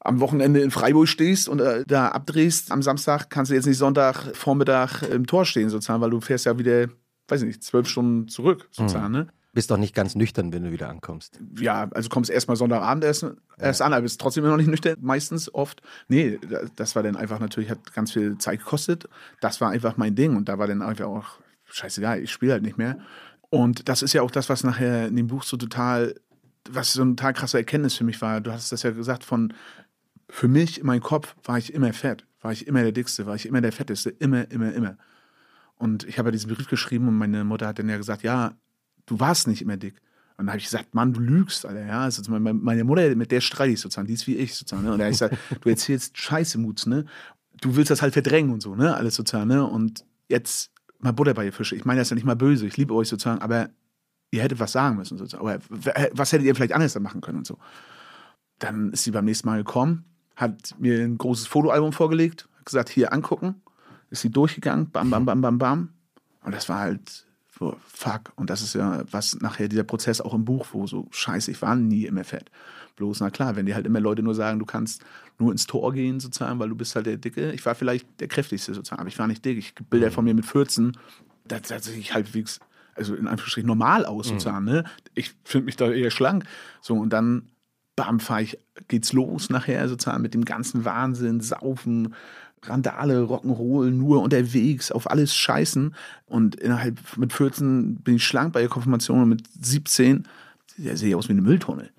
[0.00, 3.76] am Wochenende in Freiburg stehst und äh, da abdrehst am Samstag, kannst du jetzt nicht
[3.76, 6.88] Sonntag Vormittag im Tor stehen, sozusagen, weil du fährst ja wieder,
[7.28, 9.28] weiß nicht, zwölf Stunden zurück, sozusagen, ne?
[9.54, 11.40] Bist doch nicht ganz nüchtern, wenn du wieder ankommst.
[11.58, 13.24] ja, also kommst erstmal Sonntagabend erst,
[13.58, 15.80] erst an, aber bist trotzdem immer noch nicht nüchtern, meistens oft.
[16.08, 19.08] Nee, da- das war dann einfach natürlich, hat ganz viel Zeit gekostet.
[19.40, 22.62] Das war einfach mein Ding und da war dann einfach auch, scheißegal, ich spiele halt
[22.62, 22.98] nicht mehr.
[23.50, 26.14] Und das ist ja auch das, was nachher in dem Buch so total,
[26.68, 28.40] was so eine total krasse Erkenntnis für mich war.
[28.40, 29.54] Du hast das ja gesagt, von,
[30.28, 33.36] für mich, in meinem Kopf, war ich immer fett, war ich immer der Dickste, war
[33.36, 34.96] ich immer der Fetteste, immer, immer, immer.
[35.76, 38.52] Und ich habe ja diesen Brief geschrieben und meine Mutter hat dann ja gesagt, ja,
[39.06, 40.00] du warst nicht immer dick.
[40.36, 41.86] Und dann habe ich gesagt, Mann, du lügst, Alter.
[41.86, 44.84] Ja, also meine, Mutter, mit der streite ich sozusagen, die ist wie ich sozusagen.
[44.84, 44.92] Ne?
[44.92, 47.04] Und da habe ich gesagt, du erzählst Scheiße, Muts, ne?
[47.60, 48.96] Du willst das halt verdrängen und so, ne?
[48.96, 49.64] Alles sozusagen, ne?
[49.64, 51.76] Und jetzt mal Butter bei ihr Fische.
[51.76, 53.70] Ich meine das ja nicht mal böse, ich liebe euch sozusagen, aber
[54.32, 55.46] ihr hättet was sagen müssen sozusagen.
[55.46, 55.60] Aber
[56.12, 57.58] was hättet ihr vielleicht anders machen können und so.
[58.58, 62.88] Dann ist sie beim nächsten Mal gekommen, hat mir ein großes Fotoalbum vorgelegt, hat gesagt,
[62.88, 63.62] hier angucken.
[64.10, 65.88] Ist sie durchgegangen, bam, bam, bam, bam, bam.
[66.42, 67.26] Und das war halt
[67.86, 68.32] fuck.
[68.36, 71.62] Und das ist ja, was nachher dieser Prozess auch im Buch, wo so, scheiße, ich
[71.62, 72.50] war nie immer fett.
[72.96, 75.04] Bloß, na klar, wenn dir halt immer Leute nur sagen, du kannst
[75.38, 77.52] nur ins Tor gehen, sozusagen, weil du bist halt der Dicke.
[77.52, 79.58] Ich war vielleicht der kräftigste, sozusagen, aber ich war nicht dick.
[79.58, 80.92] Ich Bilder von mir mit 14,
[81.46, 82.60] da sehe ich halbwegs,
[82.94, 84.84] also in Anführungsstrichen normal aus, sozusagen, ne?
[85.14, 86.44] Ich finde mich da eher schlank.
[86.80, 87.50] So, und dann,
[87.96, 92.14] bam, fahr ich, geht's los nachher, sozusagen, mit dem ganzen Wahnsinn, Saufen,
[92.68, 95.94] Randale, Rock'n'Roll, nur unterwegs, auf alles scheißen.
[96.26, 100.26] Und innerhalb mit 14 bin ich schlank bei der Konfirmation und mit 17
[100.78, 101.90] ja, sehe ich aus wie eine Mülltonne.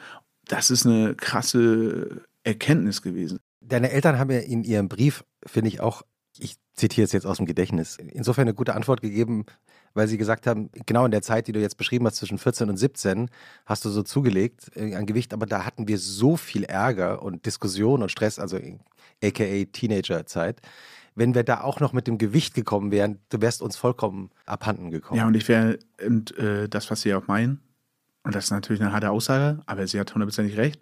[0.47, 3.39] Das ist eine krasse Erkenntnis gewesen.
[3.61, 6.03] Deine Eltern haben ja in ihrem Brief, finde ich auch,
[6.37, 9.45] ich zitiere es jetzt aus dem Gedächtnis, insofern eine gute Antwort gegeben,
[9.93, 12.69] weil sie gesagt haben, genau in der Zeit, die du jetzt beschrieben hast, zwischen 14
[12.69, 13.29] und 17,
[13.65, 17.45] hast du so zugelegt äh, an Gewicht, aber da hatten wir so viel Ärger und
[17.45, 18.57] Diskussion und Stress, also
[19.23, 20.61] aka Teenagerzeit.
[21.15, 24.91] Wenn wir da auch noch mit dem Gewicht gekommen wären, du wärst uns vollkommen abhanden
[24.91, 25.17] gekommen.
[25.17, 27.61] Ja, und ich wäre, und äh, das, was sie auch meinen,
[28.23, 30.81] und das ist natürlich eine harte Aussage, aber sie hat hundertprozentig recht,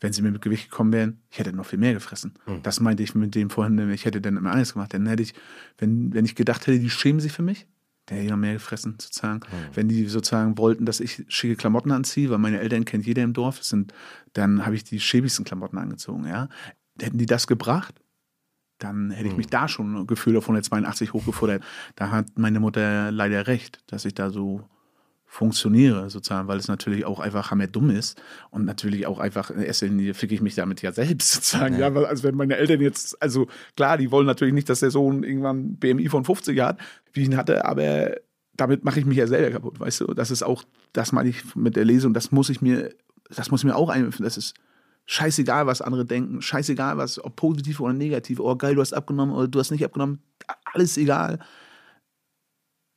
[0.00, 2.34] wenn sie mir mit Gewicht gekommen wären, ich hätte noch viel mehr gefressen.
[2.62, 4.94] Das meinte ich mit dem vorhin, ich hätte dann immer alles gemacht.
[4.94, 5.34] Dann hätte ich,
[5.78, 7.66] wenn, wenn ich gedacht hätte, die schämen sich für mich,
[8.06, 9.40] dann hätte ich noch mehr gefressen, sozusagen.
[9.74, 13.32] Wenn die sozusagen wollten, dass ich schicke Klamotten anziehe, weil meine Eltern kennt jeder im
[13.32, 13.92] Dorf, sind,
[14.34, 16.48] dann habe ich die schäbigsten Klamotten angezogen, ja.
[17.00, 17.94] Hätten die das gebracht,
[18.78, 21.64] dann hätte ich mich da schon gefühlt auf 182 hochgefordert.
[21.96, 24.62] Da hat meine Mutter leider recht, dass ich da so
[25.30, 28.20] funktioniere, sozusagen, weil es natürlich auch einfach hammer dumm ist
[28.50, 31.78] und natürlich auch einfach in erster Linie ficke ich mich damit ja selbst, sozusagen.
[31.78, 34.90] Ja, weil, also wenn meine Eltern jetzt, also klar, die wollen natürlich nicht, dass der
[34.90, 36.78] Sohn irgendwann BMI von 50 hat,
[37.12, 38.16] wie ich ihn hatte, aber
[38.56, 40.06] damit mache ich mich ja selber kaputt, weißt du?
[40.14, 40.64] Das ist auch,
[40.94, 42.90] das meine ich mit der Lesung, das muss ich mir,
[43.28, 44.54] das muss ich mir auch einführen, das ist
[45.04, 49.34] scheißegal, was andere denken, scheißegal, was, ob positiv oder negativ, oh geil, du hast abgenommen
[49.34, 50.20] oder du hast nicht abgenommen,
[50.72, 51.38] alles egal.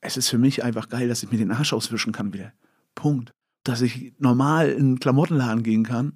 [0.01, 2.51] Es ist für mich einfach geil, dass ich mir den Arsch auswischen kann wieder.
[2.95, 3.31] Punkt.
[3.63, 6.13] Dass ich normal in einen Klamottenladen gehen kann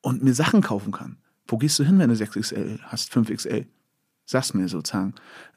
[0.00, 1.18] und mir Sachen kaufen kann.
[1.46, 3.66] Wo gehst du hin, wenn du 6XL hast, 5XL?
[4.24, 5.14] Sag's mir sozusagen.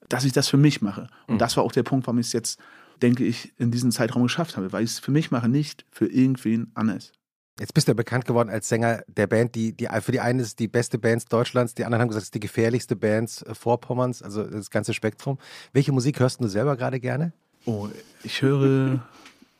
[0.09, 1.07] Dass ich das für mich mache.
[1.27, 2.59] Und das war auch der Punkt, warum ich es jetzt,
[3.01, 4.71] denke ich, in diesem Zeitraum geschafft habe.
[4.73, 7.13] Weil ich es für mich mache, nicht für irgendwen anders.
[7.59, 10.39] Jetzt bist du ja bekannt geworden als Sänger der Band, die, die für die einen
[10.39, 13.53] ist die beste Band Deutschlands, die anderen haben gesagt, es ist die gefährlichste Band äh,
[13.53, 15.37] Vorpommerns, also das ganze Spektrum.
[15.73, 17.33] Welche Musik hörst du selber gerade gerne?
[17.65, 17.87] Oh,
[18.23, 19.03] ich höre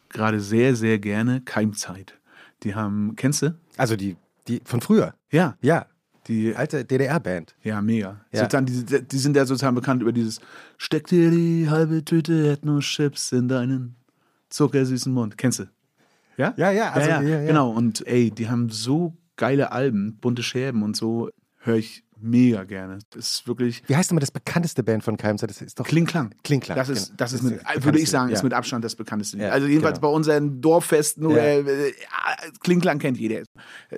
[0.10, 2.18] gerade sehr, sehr gerne Keimzeit.
[2.64, 3.56] Die haben, kennst du?
[3.78, 4.16] Also die,
[4.48, 5.14] die von früher.
[5.32, 5.86] Ja, Ja,
[6.28, 7.56] die, alte DDR-Band.
[7.64, 8.22] ja, mega.
[8.32, 8.42] Ja.
[8.42, 10.40] Sozusagen, die, die sind ja sozusagen bekannt über dieses
[10.78, 13.96] Steck dir die halbe Tüte Ethno-Chips in deinen
[14.50, 15.38] zuckersüßen Mund.
[15.38, 15.66] Kennst du?
[16.38, 16.54] Ja?
[16.58, 17.72] Ja, ja, also, ja, ja, ja, genau.
[17.72, 21.30] Und ey, die haben so geile Alben, bunte Scherben und so,
[21.60, 23.00] höre ich mega gerne.
[23.10, 25.50] Das ist wirklich Wie heißt immer das bekannteste Band von Keimzeit?
[25.50, 26.34] Das ist doch Kling Klang.
[26.44, 26.78] Klingklang.
[26.78, 27.18] Das ist, genau.
[27.18, 28.44] das ist, Das mit, ist das würde ich sagen, ist ja.
[28.44, 29.38] mit Abstand das bekannteste.
[29.38, 30.12] Ja, also jedenfalls genau.
[30.12, 31.68] bei unseren Dorffesten oder Ja.
[31.68, 33.42] äh, ja, Klingklang kennt jeder.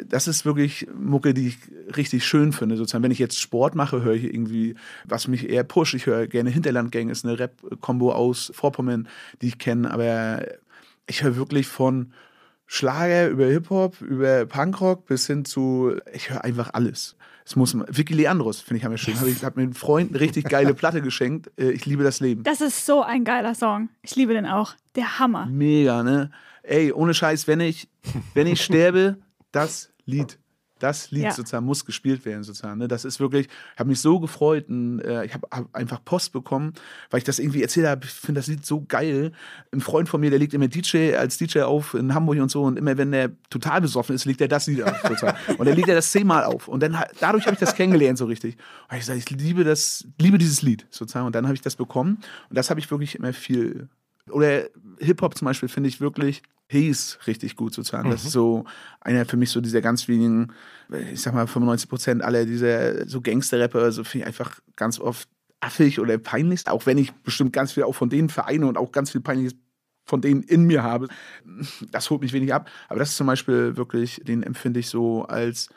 [0.05, 1.57] Das ist wirklich Mucke, die ich
[1.97, 2.77] richtig schön finde.
[2.77, 4.75] Sozusagen, wenn ich jetzt Sport mache, höre ich irgendwie,
[5.05, 5.93] was mich eher pusht.
[5.93, 9.09] Ich höre gerne Hinterlandgang, ist eine Rap-Kombo aus Vorpommern,
[9.41, 9.91] die ich kenne.
[9.91, 10.45] Aber
[11.07, 12.13] ich höre wirklich von
[12.65, 17.15] Schlager über Hip-Hop, über Punkrock bis hin zu, ich höre einfach alles.
[17.45, 19.19] Es muss, Vicky Leandros, finde ich, haben wir schön.
[19.19, 21.51] Hab ich habe mir einen Freund eine richtig geile Platte geschenkt.
[21.59, 22.43] Äh, Ich liebe das Leben.
[22.43, 23.89] Das ist so ein geiler Song.
[24.01, 24.73] Ich liebe den auch.
[24.95, 25.45] Der Hammer.
[25.47, 26.31] Mega, ne?
[26.63, 27.89] Ey, ohne Scheiß, wenn ich,
[28.33, 29.17] wenn ich sterbe,
[29.51, 30.39] das Lied
[30.83, 31.31] das Lied Ja.
[31.31, 32.77] sozusagen muss gespielt werden sozusagen.
[32.79, 32.87] Ne?
[32.87, 36.33] Das ist wirklich, ich habe mich so gefreut und äh, ich habe hab einfach Post
[36.33, 36.73] bekommen,
[37.09, 38.05] weil ich das irgendwie erzählt habe.
[38.05, 39.31] Ich finde das Lied so geil.
[39.71, 42.63] Ein Freund von mir, der legt immer DJ als DJ auf in Hamburg und so
[42.63, 45.37] und immer wenn der total besoffen ist, legt er das Lied auf sozusagen.
[45.57, 48.25] und dann legt er das zehnmal auf und dann dadurch habe ich das kennengelernt so
[48.25, 48.57] richtig.
[48.91, 51.75] Und ich sage, ich liebe das, liebe dieses Lied sozusagen und dann habe ich das
[51.75, 52.17] bekommen
[52.49, 53.87] und das habe ich wirklich immer viel
[54.29, 54.63] oder
[54.99, 56.43] Hip-Hop zum Beispiel finde ich wirklich
[56.73, 58.09] Hayes richtig gut sozusagen.
[58.09, 58.65] Das ist so
[59.01, 60.51] einer für mich so dieser ganz wenigen,
[61.11, 65.29] ich sag mal 95 Prozent aller dieser so Gangster-Rapper, so finde ich einfach ganz oft
[65.61, 68.91] affig oder peinlich, auch wenn ich bestimmt ganz viel auch von denen vereine und auch
[68.91, 69.55] ganz viel Peinliches
[70.05, 71.07] von denen in mir habe.
[71.91, 72.69] Das holt mich wenig ab.
[72.89, 75.69] Aber das ist zum Beispiel wirklich, den empfinde ich so als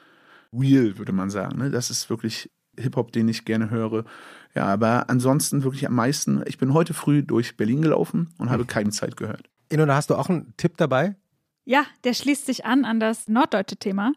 [0.52, 1.58] real, würde man sagen.
[1.58, 1.70] Ne?
[1.70, 4.04] Das ist wirklich Hip-Hop, den ich gerne höre.
[4.54, 8.64] Ja, aber ansonsten wirklich am meisten, ich bin heute früh durch Berlin gelaufen und habe
[8.64, 9.48] keine Zeit gehört.
[9.68, 11.16] Inno, da hast du auch einen Tipp dabei?
[11.64, 14.12] Ja, der schließt sich an an das norddeutsche Thema.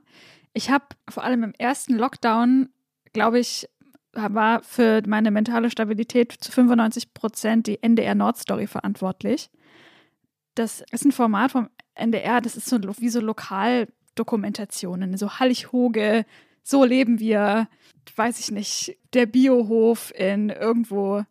[0.54, 2.70] Ich habe vor allem im ersten Lockdown,
[3.14, 3.68] glaube ich,
[4.14, 9.50] war für meine mentale Stabilität zu 95 Prozent die NDR Nordstory verantwortlich.
[10.56, 16.26] Das ist ein Format vom NDR, das ist so wie so Lokaldokumentationen, so Hallig-Hoge,
[16.64, 17.68] so leben wir,
[18.16, 21.24] weiß ich nicht, der Biohof in irgendwo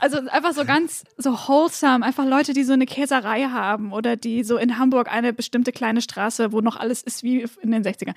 [0.00, 4.44] also einfach so ganz so wholesome, einfach Leute, die so eine Käserei haben oder die
[4.44, 8.14] so in Hamburg eine bestimmte kleine Straße, wo noch alles ist wie in den 60ern.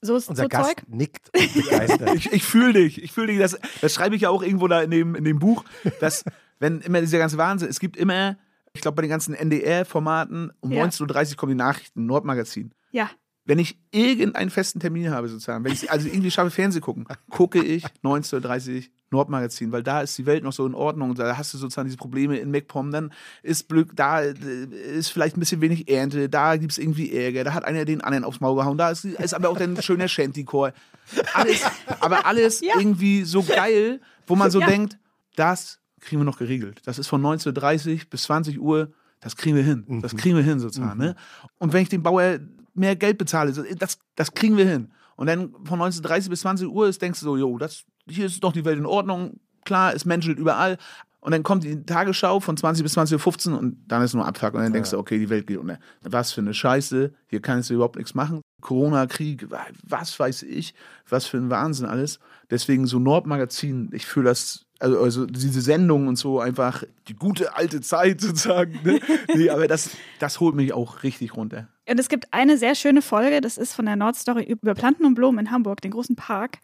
[0.00, 0.82] So ist Unser so Gast Zeug.
[0.88, 2.10] nickt begeistert.
[2.14, 3.38] Ich, ich fühle dich, ich fühle dich.
[3.38, 5.64] Das, das schreibe ich ja auch irgendwo da in dem, in dem Buch,
[6.00, 6.24] dass,
[6.58, 8.36] wenn immer dieser ganze Wahnsinn, es gibt immer,
[8.74, 10.84] ich glaube, bei den ganzen NDR-Formaten, um Ja.
[10.84, 12.72] 19.30 Uhr kommen die Nachrichten, Nordmagazin.
[12.92, 13.10] Ja,
[13.46, 17.62] Wenn ich irgendeinen festen Termin habe, sozusagen, wenn ich also irgendwie schaffe, Fernsehen gucken, gucke
[17.62, 18.82] ich 19.30 Uhr
[19.12, 21.14] Nordmagazin, weil da ist die Welt noch so in Ordnung.
[21.14, 23.12] Da hast du sozusagen diese Probleme in MacPom, dann
[23.44, 24.32] ist Glück, da äh,
[24.98, 28.00] ist vielleicht ein bisschen wenig Ernte, da gibt es irgendwie Ärger, da hat einer den
[28.00, 30.72] anderen aufs Maul gehauen, da ist, ist aber auch ein schöner Shanty-Chor.
[31.34, 31.62] Alles,
[32.00, 32.74] aber alles Ja.
[32.76, 34.66] irgendwie so geil, wo man so Ja.
[34.66, 34.98] denkt,
[35.36, 36.82] das kriegen wir noch geregelt.
[36.84, 38.90] Das ist von 19.30 Uhr bis 20 Uhr,
[39.20, 39.84] das kriegen wir hin.
[40.02, 40.98] Das kriegen wir hin sozusagen.
[40.98, 41.14] Ne?
[41.58, 42.38] Und wenn ich dem Bauer
[42.76, 44.92] mehr Geld bezahle, das, das kriegen wir hin.
[45.16, 48.42] Und dann von 19.30 bis 20 Uhr ist, denkst du so, jo, das, hier ist
[48.44, 50.78] doch die Welt in Ordnung, klar, es menschelt überall.
[51.26, 54.54] Und dann kommt die Tagesschau von 20 bis 20.15 Uhr und dann ist nur Abfuck.
[54.54, 55.80] Und dann denkst du, okay, die Welt geht unter.
[56.02, 58.42] Was für eine Scheiße, hier kannst du überhaupt nichts machen.
[58.60, 59.48] Corona, Krieg,
[59.82, 60.72] was weiß ich,
[61.08, 62.20] was für ein Wahnsinn alles.
[62.48, 67.56] Deswegen so Nordmagazin, ich fühle das, also, also diese Sendung und so einfach die gute
[67.56, 68.78] alte Zeit sozusagen.
[68.84, 69.00] Ne?
[69.34, 71.66] nee, aber das, das holt mich auch richtig runter.
[71.88, 75.14] Und es gibt eine sehr schöne Folge, das ist von der Nordstory über Planten und
[75.14, 76.58] Blumen in Hamburg, den großen Park.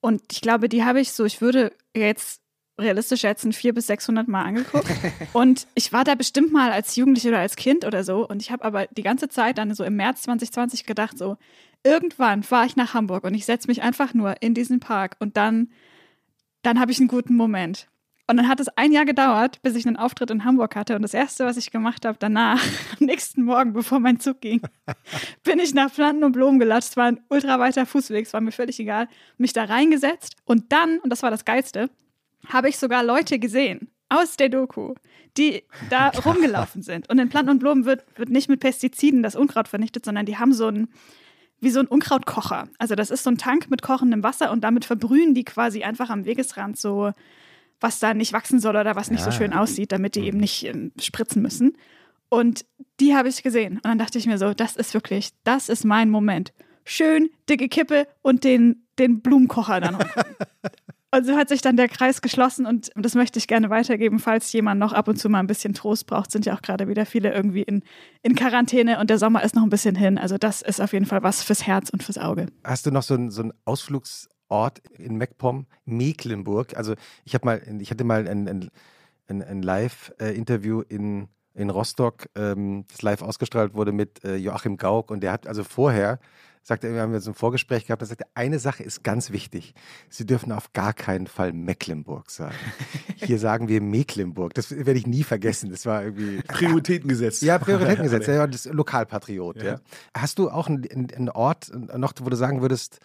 [0.00, 2.42] Und ich glaube, die habe ich so, ich würde jetzt
[2.80, 4.90] realistisch schätzen, 400 bis 600 Mal angeguckt.
[5.32, 8.26] und ich war da bestimmt mal als Jugendliche oder als Kind oder so.
[8.26, 11.36] Und ich habe aber die ganze Zeit dann so im März 2020 gedacht, so,
[11.84, 15.36] irgendwann fahre ich nach Hamburg und ich setze mich einfach nur in diesen Park und
[15.36, 15.70] dann,
[16.62, 17.88] dann habe ich einen guten Moment.
[18.32, 20.96] Und dann hat es ein Jahr gedauert, bis ich einen Auftritt in Hamburg hatte.
[20.96, 22.64] Und das Erste, was ich gemacht habe danach,
[22.98, 24.62] am nächsten Morgen, bevor mein Zug ging,
[25.44, 26.92] bin ich nach Planten und Blumen gelatscht.
[26.92, 29.06] Es war ein ultra weiter Fußweg, es war mir völlig egal.
[29.36, 30.36] Mich da reingesetzt.
[30.46, 31.90] Und dann, und das war das Geilste,
[32.48, 34.94] habe ich sogar Leute gesehen aus der Doku,
[35.36, 37.10] die da rumgelaufen sind.
[37.10, 40.38] Und in Planten und Blumen wird, wird nicht mit Pestiziden das Unkraut vernichtet, sondern die
[40.38, 40.88] haben so ein,
[41.60, 42.70] wie so ein Unkrautkocher.
[42.78, 46.08] Also das ist so ein Tank mit kochendem Wasser und damit verbrühen die quasi einfach
[46.08, 47.12] am Wegesrand so,
[47.82, 49.36] was da nicht wachsen soll oder was nicht so Ja.
[49.36, 51.76] schön aussieht, damit die eben nicht ähm, spritzen müssen.
[52.28, 52.64] Und
[53.00, 53.74] die habe ich gesehen.
[53.74, 56.52] Und dann dachte ich mir so, das ist wirklich, das ist mein Moment.
[56.84, 59.98] Schön, dicke Kippe und den, den Blumenkocher dann.
[61.14, 64.50] Und so hat sich dann der Kreis geschlossen und das möchte ich gerne weitergeben, falls
[64.54, 67.04] jemand noch ab und zu mal ein bisschen Trost braucht, sind ja auch gerade wieder
[67.04, 67.82] viele irgendwie in,
[68.22, 70.16] in Quarantäne und der Sommer ist noch ein bisschen hin.
[70.16, 72.46] Also das ist auf jeden Fall was fürs Herz und fürs Auge.
[72.64, 73.52] Hast du noch so einen so einen
[74.52, 76.76] Ausflugsort in MacPom, Mecklenburg?
[76.76, 76.94] Also
[77.24, 78.70] ich habe mal, ich hatte mal ein, ein,
[79.28, 85.10] ein, ein Live-Interview in, in Rostock, ähm, das live ausgestrahlt wurde mit äh, Joachim Gauck
[85.10, 86.18] und der hat also vorher
[86.64, 89.74] sagte, er, wir haben jetzt ein Vorgespräch gehabt, er sagte, eine Sache ist ganz wichtig.
[90.08, 92.54] Sie dürfen auf gar keinen Fall Mecklenburg sagen.
[93.16, 94.54] Hier sagen wir Mecklenburg.
[94.54, 95.70] Das werde ich nie vergessen.
[95.70, 96.40] Das war irgendwie.
[96.42, 97.42] Prioritäten gesetzt.
[97.42, 98.28] Ja, Prioritäten gesetzt.
[98.28, 99.56] Ja, das Lokalpatriot.
[99.56, 99.64] Ja.
[99.64, 99.80] Ja.
[100.16, 103.00] Hast du auch einen, einen Ort noch, wo du sagen würdest,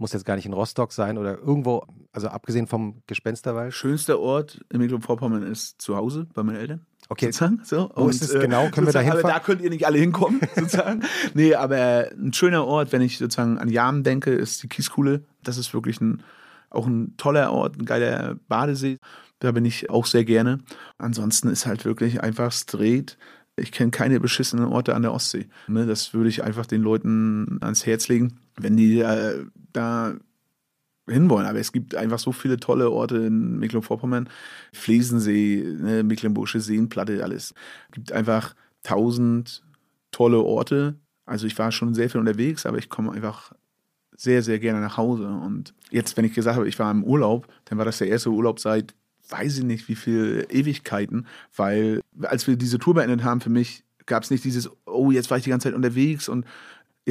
[0.00, 3.72] muss jetzt gar nicht in Rostock sein oder irgendwo, also abgesehen vom Gespensterwald?
[3.74, 6.86] Schönster Ort in Mecklenburg-Vorpommern ist zu Hause bei meinen Eltern.
[7.10, 7.26] Okay.
[7.26, 7.60] Sozusagen.
[7.64, 7.90] So.
[7.94, 8.70] Wo ist es genau?
[8.70, 9.28] Können wir da hinfahren?
[9.28, 11.02] Da könnt ihr nicht alle hinkommen, sozusagen.
[11.34, 15.24] nee, aber ein schöner Ort, wenn ich sozusagen an Jahren denke, ist die Kieskuhle.
[15.42, 16.22] Das ist wirklich ein,
[16.70, 18.98] auch ein toller Ort, ein geiler Badesee.
[19.40, 20.60] Da bin ich auch sehr gerne.
[20.98, 23.18] Ansonsten ist halt wirklich einfach straight
[23.56, 25.48] Ich kenne keine beschissenen Orte an der Ostsee.
[25.66, 30.14] Ne, das würde ich einfach den Leuten ans Herz legen, wenn die äh, da
[31.08, 31.46] hinwollen.
[31.46, 34.28] Aber es gibt einfach so viele tolle Orte in Mecklenburg-Vorpommern.
[34.72, 37.54] Flesensee, ne, Mecklenburgische Seenplatte, alles.
[37.88, 39.62] Es gibt einfach tausend
[40.12, 40.96] tolle Orte.
[41.26, 43.52] Also ich war schon sehr viel unterwegs, aber ich komme einfach
[44.16, 45.28] sehr, sehr gerne nach Hause.
[45.28, 48.30] Und jetzt, wenn ich gesagt habe, ich war im Urlaub, dann war das der erste
[48.30, 48.94] Urlaub seit,
[49.28, 53.84] weiß ich nicht, wie viel Ewigkeiten, weil als wir diese Tour beendet haben, für mich
[54.06, 56.44] gab es nicht dieses, oh, jetzt war ich die ganze Zeit unterwegs und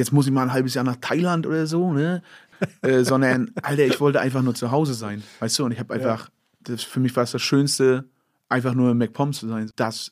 [0.00, 2.22] jetzt muss ich mal ein halbes Jahr nach Thailand oder so, ne?
[2.82, 5.64] äh, sondern, Alter, ich wollte einfach nur zu Hause sein, weißt du?
[5.66, 6.30] Und ich habe einfach,
[6.60, 8.04] das, für mich war es das Schönste,
[8.48, 9.70] einfach nur in MacPom zu sein.
[9.76, 10.10] Das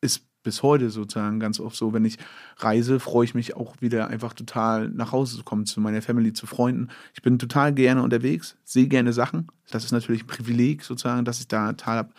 [0.00, 2.18] ist bis heute sozusagen ganz oft so, wenn ich
[2.58, 6.32] reise, freue ich mich auch wieder einfach total nach Hause zu kommen, zu meiner Family,
[6.32, 6.88] zu Freunden.
[7.12, 9.48] Ich bin total gerne unterwegs, sehe gerne Sachen.
[9.72, 12.10] Das ist natürlich ein Privileg sozusagen, dass ich da total habe,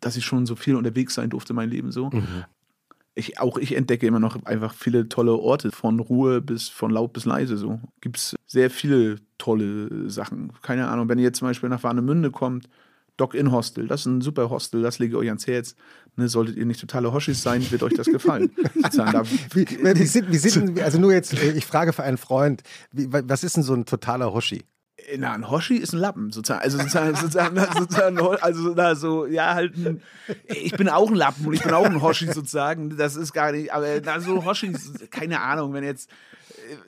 [0.00, 2.08] dass ich schon so viel unterwegs sein durfte, mein Leben so.
[2.08, 2.44] Mhm.
[3.16, 7.12] Ich, auch ich entdecke immer noch einfach viele tolle Orte, von Ruhe bis von laut
[7.12, 7.56] bis leise.
[7.56, 10.52] So gibt es sehr viele tolle Sachen.
[10.62, 12.68] Keine Ahnung, wenn ihr jetzt zum Beispiel nach Warnemünde kommt,
[13.16, 15.74] Dock-In Hostel, das ist ein super Hostel, das lege ich euch ans Herz.
[16.16, 18.50] Ne, solltet ihr nicht totale Hoshis sein, wird euch das gefallen.
[19.52, 19.66] Wie,
[20.00, 23.22] wie, sind, wie sind, also nur jetzt, äh, ich frage für einen Freund, wie, wa-
[23.26, 24.62] was ist denn so ein totaler Hoshi?
[25.18, 26.62] Na, ein Hoshi ist ein Lappen, sozusagen.
[26.62, 30.02] Also sozusagen, sozusagen, sozusagen also na, so, ja, halt ein,
[30.46, 32.96] ich bin auch ein Lappen und ich bin auch ein Hoshi sozusagen.
[32.96, 34.72] Das ist gar nicht, aber na, so Hoshi,
[35.10, 36.10] keine Ahnung, wenn jetzt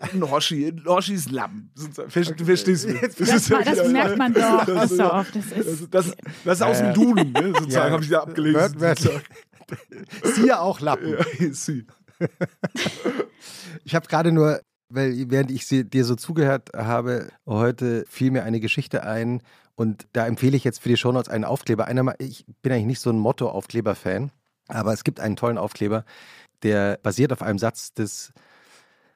[0.01, 1.71] äh, ein Hoshi, ein Hoshi ist ein Lappen.
[2.37, 3.01] Du verstehst mich.
[3.01, 5.35] Das, Das, ist ma- das merkt man doch das ist- so oft.
[5.37, 6.13] Das ist, Das,
[6.45, 8.61] das ist aus dem Duden, ne, sozusagen, habe ich da abgelesen.
[8.61, 9.21] Wört- wörtlich.
[10.35, 11.17] Siehe auch Lappen.
[11.39, 11.87] Ja, sie.
[13.85, 14.61] Ich habe gerade nur,
[14.93, 19.43] weil während ich sie, dir so zugehört habe, heute fiel mir eine Geschichte ein
[19.75, 21.87] und da empfehle ich jetzt für die Shownotes einen Aufkleber.
[21.87, 24.31] Einer, ich bin eigentlich nicht so ein Motto-Aufkleber-Fan,
[24.69, 26.05] aber es gibt einen tollen Aufkleber,
[26.63, 28.33] der basiert auf einem Satz des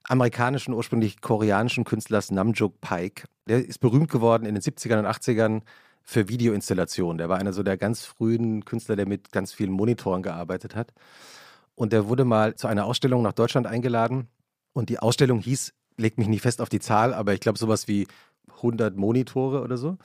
[0.09, 3.27] amerikanischen, ursprünglich koreanischen Künstlers Namjoon Paik.
[3.49, 5.63] Der ist berühmt geworden in den 70ern und 80ern
[6.03, 7.19] für Videoinstallationen.
[7.19, 10.93] Der war einer so der ganz frühen Künstler, der mit ganz vielen Monitoren gearbeitet hat.
[11.75, 14.29] Und der wurde mal zu einer Ausstellung nach Deutschland eingeladen.
[14.77, 17.89] Und die Ausstellung hieß, legt mich nicht fest auf die Zahl, aber ich glaube sowas
[17.89, 18.07] wie
[18.57, 19.97] 100 Monitore oder so.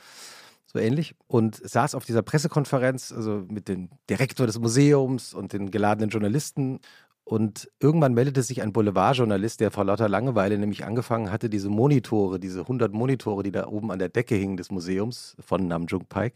[0.66, 1.14] So ähnlich.
[1.28, 6.80] Und saß auf dieser Pressekonferenz, also mit dem Direktor des Museums und den geladenen Journalisten.
[7.26, 12.40] Und irgendwann meldete sich ein Boulevardjournalist, der vor lauter Langeweile nämlich angefangen hatte, diese Monitore,
[12.40, 16.36] diese 100 Monitore, die da oben an der Decke hingen des Museums von Namjoon Paik,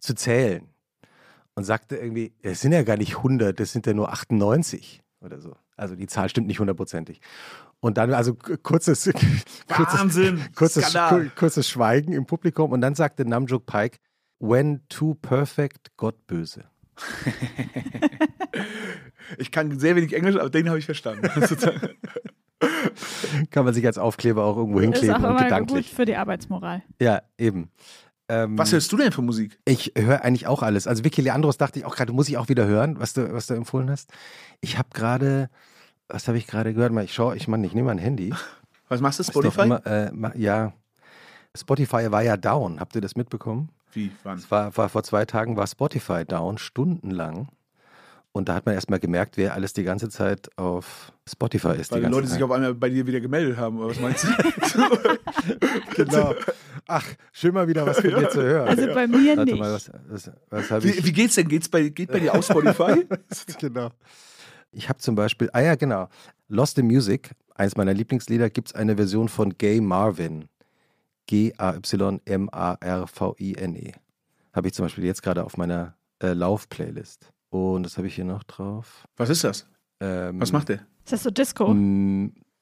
[0.00, 0.66] zu zählen
[1.54, 5.40] und sagte irgendwie, es sind ja gar nicht 100, das sind ja nur 98 oder
[5.40, 5.54] so.
[5.76, 7.20] Also die Zahl stimmt nicht hundertprozentig.
[7.86, 9.04] Und dann also kurzes,
[9.68, 11.20] kurzes, Wahnsinn, kurzes, Skandal.
[11.26, 14.00] kur- kurzes Schweigen im Publikum und dann sagte Namjoon Paik,
[14.40, 16.64] when too perfect, Gott böse.
[19.38, 21.28] Ich kann sehr wenig Englisch, aber den habe ich verstanden.
[23.50, 25.92] Kann man sich als Aufkleber auch irgendwo ist hinkleben auch und immer gut gedanklich.
[25.94, 26.82] für die Arbeitsmoral.
[27.00, 27.70] Ja, eben.
[28.28, 29.58] Ähm, Was hörst du denn für Musik?
[29.64, 30.86] Ich höre eigentlich auch alles.
[30.86, 33.46] Also Vicky Leandros dachte ich auch gerade, muss ich auch wieder hören, was du, was
[33.48, 34.10] du empfohlen hast.
[34.60, 35.50] Ich habe gerade,
[36.08, 36.92] was habe ich gerade gehört?
[36.92, 38.34] Mal, ich schaue, ich meine, ich nehme mein Handy.
[38.88, 39.62] Was machst du, Spotify?
[39.62, 40.72] Immer, äh, ja,
[41.56, 42.78] Spotify war ja down.
[42.78, 43.70] Habt ihr das mitbekommen?
[43.92, 44.38] Wie, wann?
[44.38, 47.48] Es war, war vor zwei Tagen war Spotify down, stundenlang.
[48.30, 51.90] Und da hat man erstmal gemerkt, wer alles die ganze Zeit auf Spotify ist.
[51.90, 52.42] Weil die die Leute sich Zeit.
[52.44, 54.28] auf einmal bei dir wieder gemeldet haben, oder was meinst du?
[56.04, 56.34] genau.
[56.86, 58.68] Ach, schön mal wieder was von dir zu hören.
[58.68, 59.58] Also bei mir Warte nicht.
[59.58, 61.04] mal, was, was, was habe wie, ich?
[61.04, 61.48] wie geht's denn?
[61.48, 63.06] Geht's bei, geht bei dir aus Spotify?
[63.58, 63.90] genau.
[64.72, 66.08] Ich habe zum Beispiel, ah ja, genau,
[66.48, 70.48] Lost in Music, eines meiner Lieblingslieder, gibt es eine Version von Gay Marvin.
[72.56, 73.92] G-A-Y-M-A-R-V-I-N-E.
[74.52, 77.30] Habe ich zum Beispiel jetzt gerade auf meiner äh, Lauf-Playlist.
[77.50, 79.06] Und das habe ich hier noch drauf.
[79.16, 79.66] Was ist das?
[80.00, 80.80] Ähm, Was macht der?
[81.04, 81.66] Ist das so Disco?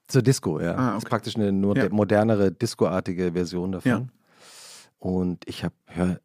[0.07, 0.73] Zur Disco, ja.
[0.75, 1.11] Ah, Das ist okay.
[1.11, 1.89] praktisch eine nur Ja.
[1.91, 3.91] modernere, discoartige Version davon.
[3.91, 4.07] Ja.
[4.99, 5.75] Und ich habe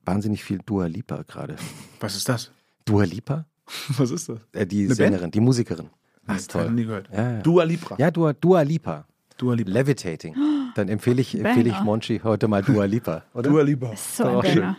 [0.05, 1.55] wahnsinnig viel Dua Lipa gerade.
[1.99, 2.51] Was ist das?
[2.85, 3.45] Dua Lipa?
[3.97, 4.39] Was ist das?
[4.53, 5.89] Äh, die Eine Sängerin, die Musikerin.
[6.27, 6.69] Ach, Das toll.
[6.71, 7.09] nie gehört.
[7.11, 7.41] Ja, ja.
[7.41, 7.95] Dua Lipa.
[7.97, 9.05] Ja, Dua, Dua Lipa.
[9.37, 9.71] Dua Lipa.
[9.71, 10.35] Levitating.
[10.75, 11.79] Dann empfehle ich, empfehle ich.
[11.81, 13.23] Monchi heute mal Dua Lipa.
[13.33, 13.49] Oder?
[13.49, 13.93] Dua Lipa.
[13.93, 14.59] Ist so auch schön.
[14.61, 14.77] Banger.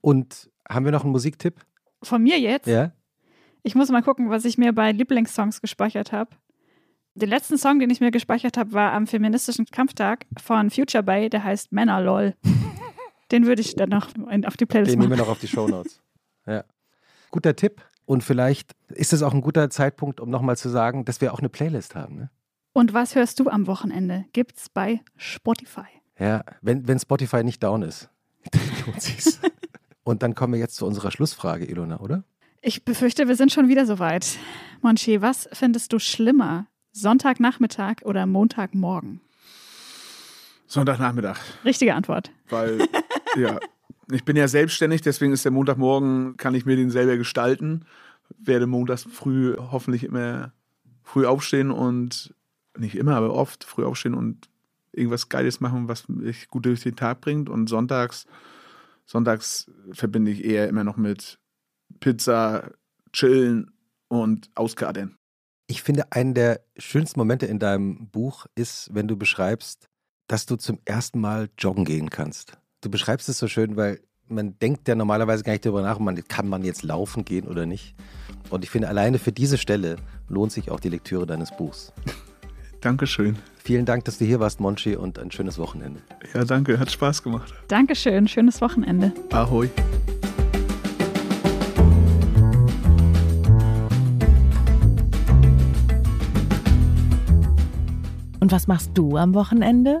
[0.00, 1.56] Und haben wir noch einen Musiktipp?
[2.02, 2.66] Von mir jetzt?
[2.66, 2.92] Ja?
[3.62, 6.30] Ich muss mal gucken, was ich mir bei Lieblingssongs gespeichert habe.
[7.14, 11.28] Den letzten Song, den ich mir gespeichert habe, war am feministischen Kampftag von Future Bay,
[11.28, 12.34] der heißt Männer LOL.
[13.30, 14.08] den würde ich dann noch
[14.46, 15.26] auf die Playlist Den nehmen wir machen.
[15.26, 16.00] noch auf die Shownotes.
[16.46, 16.64] ja.
[17.30, 17.80] Guter Tipp.
[18.04, 21.38] Und vielleicht ist es auch ein guter Zeitpunkt, um nochmal zu sagen, dass wir auch
[21.38, 22.16] eine Playlist haben.
[22.16, 22.30] Ne?
[22.72, 24.24] Und was hörst du am Wochenende?
[24.32, 25.86] Gibt's bei Spotify.
[26.18, 28.08] Ja, wenn, wenn Spotify nicht down ist,
[28.50, 29.40] dann lohnt sich's.
[30.04, 32.24] Und dann kommen wir jetzt zu unserer Schlussfrage, Ilona, oder?
[32.60, 34.36] Ich befürchte, wir sind schon wieder soweit.
[34.80, 36.66] Monchi, was findest du schlimmer?
[36.90, 39.20] Sonntagnachmittag oder Montagmorgen?
[40.66, 41.38] Sonntagnachmittag.
[41.64, 42.32] Richtige Antwort.
[42.48, 42.88] Weil,
[43.36, 43.60] ja,
[44.14, 47.84] ich bin ja selbstständig, deswegen ist der Montagmorgen, kann ich mir den selber gestalten.
[48.38, 50.52] Werde montags früh hoffentlich immer
[51.02, 52.34] früh aufstehen und
[52.76, 54.48] nicht immer, aber oft früh aufstehen und
[54.92, 57.48] irgendwas Geiles machen, was mich gut durch den Tag bringt.
[57.48, 58.26] Und sonntags,
[59.04, 61.38] sonntags verbinde ich eher immer noch mit
[62.00, 62.70] Pizza,
[63.12, 63.70] Chillen
[64.08, 65.16] und Auskadern.
[65.66, 69.88] Ich finde, einen der schönsten Momente in deinem Buch ist, wenn du beschreibst,
[70.26, 72.58] dass du zum ersten Mal joggen gehen kannst.
[72.82, 76.16] Du beschreibst es so schön, weil man denkt ja normalerweise gar nicht darüber nach, man,
[76.26, 77.94] kann man jetzt laufen gehen oder nicht.
[78.50, 79.96] Und ich finde, alleine für diese Stelle
[80.28, 81.92] lohnt sich auch die Lektüre deines Buchs.
[82.80, 83.36] Dankeschön.
[83.58, 86.00] Vielen Dank, dass du hier warst, Monchi, und ein schönes Wochenende.
[86.34, 87.54] Ja, danke, hat Spaß gemacht.
[87.68, 89.12] Dankeschön, schönes Wochenende.
[89.30, 89.70] Ahoi.
[98.40, 100.00] Und was machst du am Wochenende?